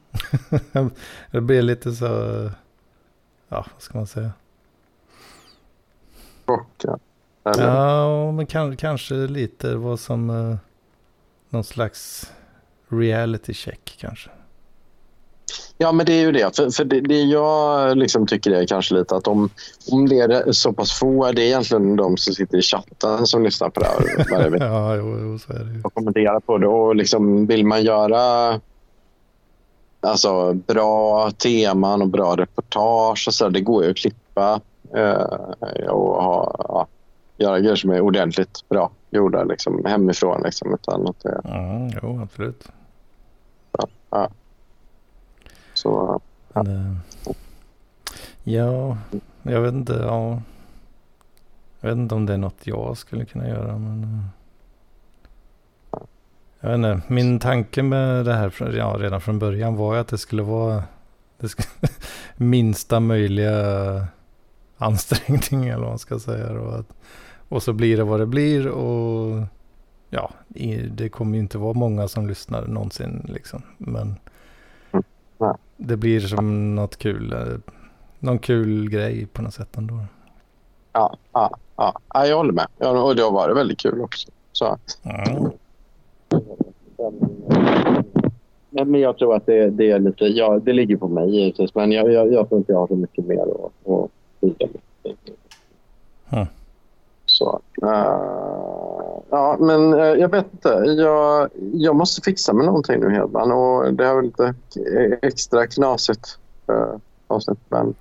det 1.30 1.40
blir 1.40 1.62
lite 1.62 1.92
så, 1.92 2.06
ja 3.48 3.66
vad 3.72 3.82
ska 3.82 3.98
man 3.98 4.06
säga? 4.06 4.32
Chocka? 6.46 6.98
Ja, 7.42 8.32
men 8.32 8.46
kan, 8.46 8.76
kanske 8.76 9.14
lite 9.14 9.74
vad 9.74 10.00
som 10.00 10.30
uh, 10.30 10.56
någon 11.48 11.64
slags 11.64 12.32
reality 12.88 13.54
check 13.54 13.96
kanske. 14.00 14.30
Ja, 15.82 15.92
men 15.92 16.06
det 16.06 16.12
är 16.12 16.20
ju 16.20 16.32
det. 16.32 16.56
För, 16.56 16.70
för 16.70 16.84
det, 16.84 17.00
det, 17.00 17.22
jag 17.22 17.96
liksom 17.96 18.26
tycker 18.26 18.50
är 18.50 18.66
kanske 18.66 18.94
lite 18.94 19.16
att 19.16 19.28
om, 19.28 19.50
om 19.92 20.08
det 20.08 20.20
är 20.20 20.52
så 20.52 20.72
pass 20.72 20.98
få, 20.98 21.32
det 21.32 21.42
är 21.42 21.46
egentligen 21.46 21.96
de 21.96 22.16
som 22.16 22.34
sitter 22.34 22.58
i 22.58 22.62
chatten 22.62 23.26
som 23.26 23.42
lyssnar 23.42 23.70
på 23.70 23.80
det 23.80 23.86
här 23.86 24.26
varje 24.30 24.48
vecka. 24.50 24.64
ja, 24.64 24.96
jo, 24.96 25.18
jo, 25.20 25.38
så 25.38 25.52
är 25.52 25.58
det 25.58 25.72
ju. 25.72 25.82
Och 25.84 25.94
kommenterar 25.94 26.40
på 26.40 26.58
det. 26.58 26.66
Och 26.66 26.96
liksom, 26.96 27.46
vill 27.46 27.66
man 27.66 27.82
göra 27.82 28.54
alltså, 30.00 30.52
bra 30.54 31.30
teman 31.30 32.02
och 32.02 32.08
bra 32.08 32.36
reportage, 32.36 33.24
och 33.28 33.34
så, 33.34 33.48
det 33.48 33.60
går 33.60 33.84
ju 33.84 33.90
att 33.90 33.96
klippa 33.96 34.60
eh, 34.94 35.88
och 35.88 36.22
ha, 36.22 36.56
ja, 36.68 36.86
göra 37.36 37.60
grejer 37.60 37.76
som 37.76 37.90
är 37.90 38.00
ordentligt 38.00 38.68
bra 38.68 38.90
gjorda 39.10 39.44
liksom, 39.44 39.84
hemifrån. 39.84 40.42
Liksom, 40.44 40.74
utan 40.74 41.08
att 41.08 41.20
det, 41.22 41.40
mm, 41.44 41.90
jo, 42.02 42.20
absolut. 42.22 42.68
Ja, 43.72 43.88
ja. 44.10 44.28
Så, 44.28 44.28
ja. 44.28 44.30
Det, 46.64 46.72
eh, 46.72 46.96
ja, 48.44 48.98
jag 49.42 49.60
vet 49.60 49.74
inte. 49.74 49.92
Ja. 49.92 50.42
Jag 51.80 51.88
vet 51.88 51.98
inte 51.98 52.14
om 52.14 52.26
det 52.26 52.34
är 52.34 52.38
något 52.38 52.66
jag 52.66 52.96
skulle 52.96 53.24
kunna 53.24 53.48
göra. 53.48 53.78
Men, 53.78 54.04
eh, 54.04 54.24
jag 56.60 56.68
vet 56.68 56.76
inte. 56.76 57.12
Min 57.12 57.38
tanke 57.38 57.82
med 57.82 58.24
det 58.24 58.34
här 58.34 58.74
ja, 58.76 58.96
redan 58.98 59.20
från 59.20 59.38
början 59.38 59.76
var 59.76 59.94
ju 59.94 60.00
att 60.00 60.08
det 60.08 60.18
skulle 60.18 60.42
vara 60.42 60.84
det 61.38 61.48
skulle, 61.48 61.68
minsta 62.36 63.00
möjliga 63.00 64.06
ansträngning 64.78 65.68
eller 65.68 65.80
vad 65.80 65.88
man 65.88 65.98
ska 65.98 66.18
säga. 66.18 66.60
Och, 66.60 66.78
att, 66.78 66.86
och 67.48 67.62
så 67.62 67.72
blir 67.72 67.96
det 67.96 68.04
vad 68.04 68.20
det 68.20 68.26
blir 68.26 68.68
och 68.68 69.42
ja, 70.10 70.30
det 70.90 71.08
kommer 71.08 71.34
ju 71.34 71.40
inte 71.40 71.58
vara 71.58 71.72
många 71.72 72.08
som 72.08 72.28
lyssnar 72.28 72.66
någonsin 72.66 73.26
liksom. 73.28 73.62
Men 73.78 74.16
det 75.76 75.96
blir 75.96 76.20
som 76.20 76.74
något 76.74 76.96
kul. 76.96 77.32
Eh, 77.32 77.72
någon 78.18 78.38
kul 78.38 78.90
grej 78.90 79.26
på 79.26 79.42
något 79.42 79.54
sätt 79.54 79.76
ändå. 79.76 79.94
Ja, 80.92 81.16
ja, 81.32 81.56
ja. 81.76 81.94
jag 82.26 82.36
håller 82.36 82.52
med. 82.52 82.66
Ja, 82.78 83.02
och 83.02 83.16
det 83.16 83.22
har 83.22 83.32
varit 83.32 83.56
väldigt 83.56 83.78
kul 83.78 84.00
också. 84.00 84.28
Så. 84.52 84.78
Mm. 85.02 85.50
Men 88.70 89.00
jag 89.00 89.18
tror 89.18 89.36
att 89.36 89.46
det, 89.46 89.70
det 89.70 89.90
är 89.90 89.98
lite, 89.98 90.24
ja, 90.24 90.58
det 90.58 90.72
ligger 90.72 90.96
på 90.96 91.08
mig 91.08 91.30
givetvis. 91.30 91.74
Men 91.74 91.92
jag, 91.92 92.12
jag, 92.12 92.32
jag 92.32 92.48
tror 92.48 92.58
inte 92.58 92.72
jag 92.72 92.78
har 92.78 92.86
så 92.86 92.96
mycket 92.96 93.26
mer 93.26 93.42
att, 93.42 93.90
att 93.92 94.10
bidra 94.40 94.68
med. 95.02 95.14
Mm. 96.30 96.46
Så. 97.26 97.60
Uh, 97.82 98.69
ja, 99.30 99.56
men 99.60 99.94
uh, 99.94 100.00
jag 100.00 100.28
vet 100.28 100.46
inte. 100.52 100.68
Jag, 100.68 101.50
jag 101.72 101.96
måste 101.96 102.22
fixa 102.22 102.52
med 102.52 102.66
någonting 102.66 103.00
nu 103.00 103.10
Hedman. 103.10 103.52
Och 103.52 103.94
det 103.94 104.06
är 104.06 104.14
väl 104.14 104.24
lite 104.24 104.54
extra 105.22 105.66
knasigt 105.66 106.38
uh, 106.70 106.96
avsnitt. 107.26 107.58
Men 107.68 107.94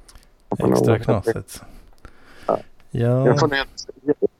extra 0.57 0.99
knasigt. 0.99 1.63
Ja. 2.47 2.59
ja. 2.91 3.27
Jag 3.27 3.39
får 3.39 3.47
ner, 3.47 3.65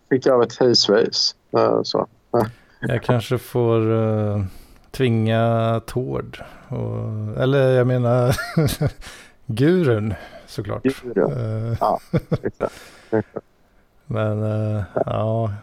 fick 0.10 0.28
av 0.28 0.44
ett 0.44 0.60
hejsvejs. 0.60 1.36
Uh, 1.58 1.84
så. 1.84 2.08
Jag 2.80 3.04
kanske 3.04 3.38
får 3.38 3.92
uh, 3.92 4.44
tvinga 4.92 5.82
Tord. 5.86 6.44
Och, 6.68 7.42
eller 7.42 7.72
jag 7.72 7.88
menar 7.88 8.36
gurun 9.46 10.14
såklart. 10.48 10.84
Gurun. 10.84 11.32
Uh. 11.32 11.78
Ja, 11.80 12.00
exakt. 12.44 12.74
Men 14.06 14.44
uh, 14.44 14.84
ja, 15.06 15.54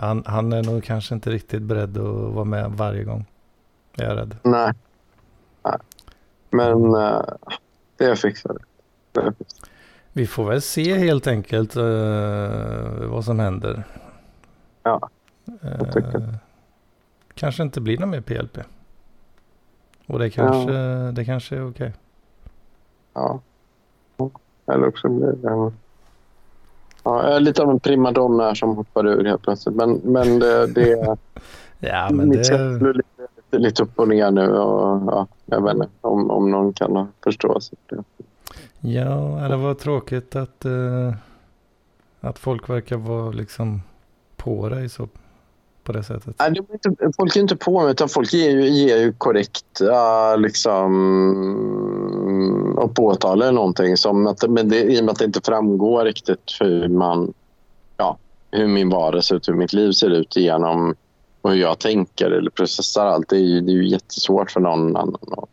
han, 0.00 0.22
han, 0.26 0.52
är 0.52 0.62
nog 0.62 0.84
kanske 0.84 1.14
inte 1.14 1.30
riktigt 1.30 1.62
beredd 1.62 1.98
att 1.98 2.34
vara 2.34 2.44
med 2.44 2.70
varje 2.70 3.04
gång. 3.04 3.26
Jag 3.96 4.10
är 4.10 4.16
rädd. 4.16 4.36
Nej. 4.42 4.72
Nej. 5.62 5.78
Men 6.50 6.94
uh, 6.94 7.22
det 7.96 8.16
fixar 8.16 8.56
det. 9.12 9.32
Vi 10.12 10.26
får 10.26 10.44
väl 10.44 10.62
se 10.62 10.98
helt 10.98 11.26
enkelt 11.26 11.76
uh, 11.76 11.82
vad 13.06 13.24
som 13.24 13.38
händer. 13.38 13.84
Ja, 14.82 15.08
jag 15.60 15.92
tycker. 15.92 16.34
kanske 17.34 17.62
inte 17.62 17.80
blir 17.80 17.98
någon 17.98 18.10
mer 18.10 18.20
PLP. 18.20 18.58
Och 20.06 20.18
det 20.18 20.30
kanske, 20.30 20.72
ja. 20.72 21.12
det 21.12 21.24
kanske 21.24 21.56
är 21.56 21.70
okej. 21.70 21.86
Okay. 21.86 21.92
Ja. 23.12 23.40
Eller 24.66 24.88
också 24.88 25.08
blir 25.08 25.32
det 25.32 25.72
Ja, 27.04 27.24
jag 27.24 27.36
är 27.36 27.40
lite 27.40 27.62
av 27.62 27.70
en 27.70 27.80
primadonna 27.80 28.54
som 28.54 28.76
hoppar 28.76 29.06
ur 29.06 29.24
helt 29.24 29.42
plötsligt. 29.42 29.76
Men, 29.76 29.92
men 29.92 30.38
det, 30.38 30.66
det, 30.66 31.16
ja, 31.78 32.08
men 32.10 32.28
mitt 32.28 32.48
det... 32.48 32.78
blir 32.78 32.94
lite, 32.94 33.58
lite 33.58 33.82
upp 33.82 33.98
och 33.98 34.08
ner 34.08 34.30
nu. 34.30 34.48
Och, 34.52 35.12
ja, 35.12 35.26
jag 35.46 35.62
vet 35.64 35.74
inte 35.74 35.88
om, 36.00 36.30
om 36.30 36.50
någon 36.50 36.72
kan 36.72 37.08
förstå. 37.24 37.60
sig. 37.60 37.78
Ja, 38.80 39.46
det 39.50 39.56
var 39.56 39.74
tråkigt 39.74 40.36
att, 40.36 40.64
uh, 40.66 41.14
att 42.20 42.38
folk 42.38 42.68
verkar 42.68 42.96
vara 42.96 43.30
liksom 43.30 43.82
på 44.36 44.68
dig 44.68 44.88
så 44.88 45.08
på 45.84 45.92
det 45.92 46.02
sättet. 46.02 46.36
Nej, 46.38 46.50
de 46.50 46.58
är 46.58 46.88
inte, 46.88 47.12
folk 47.16 47.36
är 47.36 47.40
inte 47.40 47.56
på 47.56 47.82
mig 47.82 47.90
utan 47.90 48.08
folk 48.08 48.32
ger 48.32 48.50
ju, 48.50 48.68
ger 48.68 48.96
ju 48.96 49.12
korrekt 49.12 49.80
uh, 49.82 50.40
liksom, 50.40 50.90
och 52.80 52.94
påtalar 52.94 53.52
någonting. 53.52 53.96
Som 53.96 54.26
att, 54.26 54.50
men 54.50 54.68
det, 54.68 54.82
I 54.82 55.00
och 55.00 55.04
med 55.04 55.12
att 55.12 55.18
det 55.18 55.24
inte 55.24 55.40
framgår 55.44 56.04
riktigt 56.04 56.56
hur, 56.60 56.88
man, 56.88 57.32
ja, 57.96 58.16
hur 58.50 58.66
min 58.66 58.90
vardag 58.90 59.24
ser 59.24 59.36
ut, 59.36 59.48
hur 59.48 59.54
mitt 59.54 59.72
liv 59.72 59.92
ser 59.92 60.10
ut 60.10 60.36
genom 60.36 60.94
och 61.42 61.50
hur 61.50 61.60
jag 61.60 61.78
tänker 61.78 62.30
eller 62.30 62.50
processar 62.50 63.06
allt. 63.06 63.28
Det 63.28 63.36
är 63.36 63.40
ju, 63.40 63.60
det 63.60 63.72
är 63.72 63.74
ju 63.74 63.88
jättesvårt 63.88 64.50
för 64.50 64.60
någon 64.60 64.96
annan 64.96 65.16
att 65.30 65.48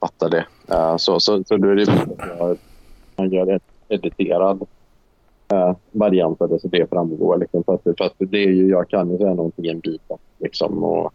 fatta 0.00 0.28
det. 0.28 0.44
Uh, 0.72 0.96
så, 0.96 1.20
så, 1.20 1.44
så 1.44 1.56
då 1.56 1.68
är 1.68 1.74
det 1.74 1.92
att 2.40 2.58
man 3.16 3.30
gör 3.30 3.46
en 3.46 3.60
editerad 3.88 4.62
uh, 5.52 5.76
variant 5.90 6.42
av 6.42 6.48
det 6.48 6.60
så 6.60 6.68
det 6.68 6.90
framgår. 6.90 7.38
Liksom, 7.38 7.64
för, 7.64 7.74
att, 7.74 7.82
för 7.82 8.04
att 8.04 8.14
det 8.18 8.44
är 8.44 8.50
ju, 8.50 8.68
jag 8.68 8.88
kan 8.88 9.10
ju 9.10 9.18
säga 9.18 9.34
någonting 9.34 9.66
en 9.66 9.80
bit 9.80 10.02
liksom, 10.38 10.84
och 10.84 11.12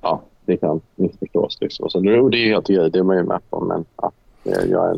ja, 0.00 0.22
det 0.44 0.56
kan 0.56 0.80
missförstås. 0.94 1.58
Liksom. 1.60 1.90
Så, 1.90 2.00
det, 2.00 2.30
det 2.30 2.36
är 2.36 2.46
helt 2.46 2.64
okej, 2.64 2.90
det 2.90 2.98
är 2.98 3.02
man 3.02 3.16
ju 3.16 3.22
med 3.22 3.40
på. 3.50 3.60
Men, 3.60 3.84
ja. 3.96 4.12
Ja, 4.46 4.94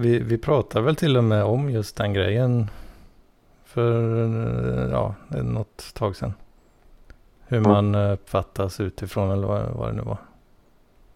vi, 0.00 0.18
vi 0.18 0.38
pratar 0.38 0.80
väl 0.80 0.96
till 0.96 1.16
och 1.16 1.24
med 1.24 1.44
om 1.44 1.70
just 1.70 1.96
den 1.96 2.12
grejen 2.12 2.70
för 3.64 4.00
ja, 4.90 5.14
något 5.28 5.94
tag 5.94 6.16
sedan. 6.16 6.34
Hur 7.46 7.58
mm. 7.58 7.70
man 7.70 7.94
uppfattas 7.94 8.80
utifrån 8.80 9.30
eller 9.30 9.46
vad, 9.46 9.70
vad 9.70 9.88
det 9.88 9.92
nu 9.92 10.02
var. 10.02 10.18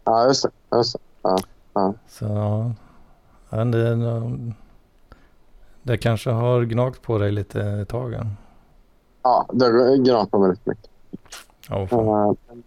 Ja, 0.04 0.26
just 0.26 0.42
det. 0.42 0.76
Just 0.76 0.92
det. 0.92 0.98
Ja, 1.22 1.38
ja. 1.74 1.94
Så 2.08 2.24
ja, 3.50 3.64
det, 3.64 3.96
det 5.82 5.98
kanske 5.98 6.30
har 6.30 6.62
gnagt 6.64 7.02
på 7.02 7.18
dig 7.18 7.32
lite 7.32 7.62
ett 7.62 7.88
tag. 7.88 8.26
Ja, 9.22 9.46
det 9.52 9.64
har 9.64 10.04
gnagt 10.04 10.30
på 10.30 10.38
mig 10.38 10.50
lite 10.50 10.70
mycket. 10.70 10.90
Oh, 11.70 12.04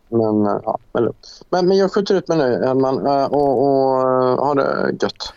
men, 0.10 0.46
ja, 0.46 0.78
men, 0.94 1.14
men, 1.50 1.68
men 1.68 1.78
jag 1.78 1.94
skjuter 1.94 2.16
ut 2.16 2.28
mig 2.28 2.38
nu, 2.38 2.66
Hedman, 2.66 3.08
och, 3.08 3.34
och, 3.34 4.00
och 4.40 4.46
ha 4.46 4.54
det 4.54 4.96
gött. 5.02 5.34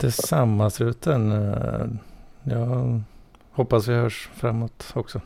Detsamma, 0.00 0.70
Struten. 0.70 1.30
Jag 2.44 3.02
hoppas 3.52 3.88
vi 3.88 3.94
hörs 3.94 4.30
framåt 4.34 4.92
också. 4.94 5.20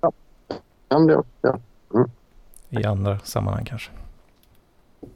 Ja, 0.00 0.12
ja 0.88 0.98
det 0.98 1.22
ja. 1.40 1.58
Mm. 1.94 2.10
I 2.68 2.84
andra 2.84 3.18
sammanhang 3.18 3.64
kanske. 3.64 3.90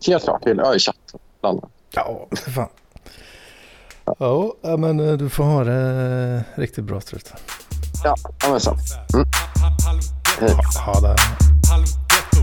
Helt 0.06 0.24
klart. 0.24 0.42
Ja, 0.44 0.74
i 0.74 0.78
chatten. 0.78 1.20
Ja, 1.94 2.26
för 2.30 2.50
fan. 2.50 2.68
Ja, 4.18 4.76
men 4.78 5.00
eh, 5.00 5.12
du 5.12 5.28
får 5.28 5.44
ha 5.44 5.64
det 5.64 6.44
riktigt 6.54 6.84
bra 6.84 7.00
Strut. 7.00 7.32
Ja, 8.04 8.16
men 8.50 8.60
så. 8.60 8.70
Mm. 8.70 9.26
Ha, 10.40 10.92
ha 10.92 11.00
det. 11.00 11.16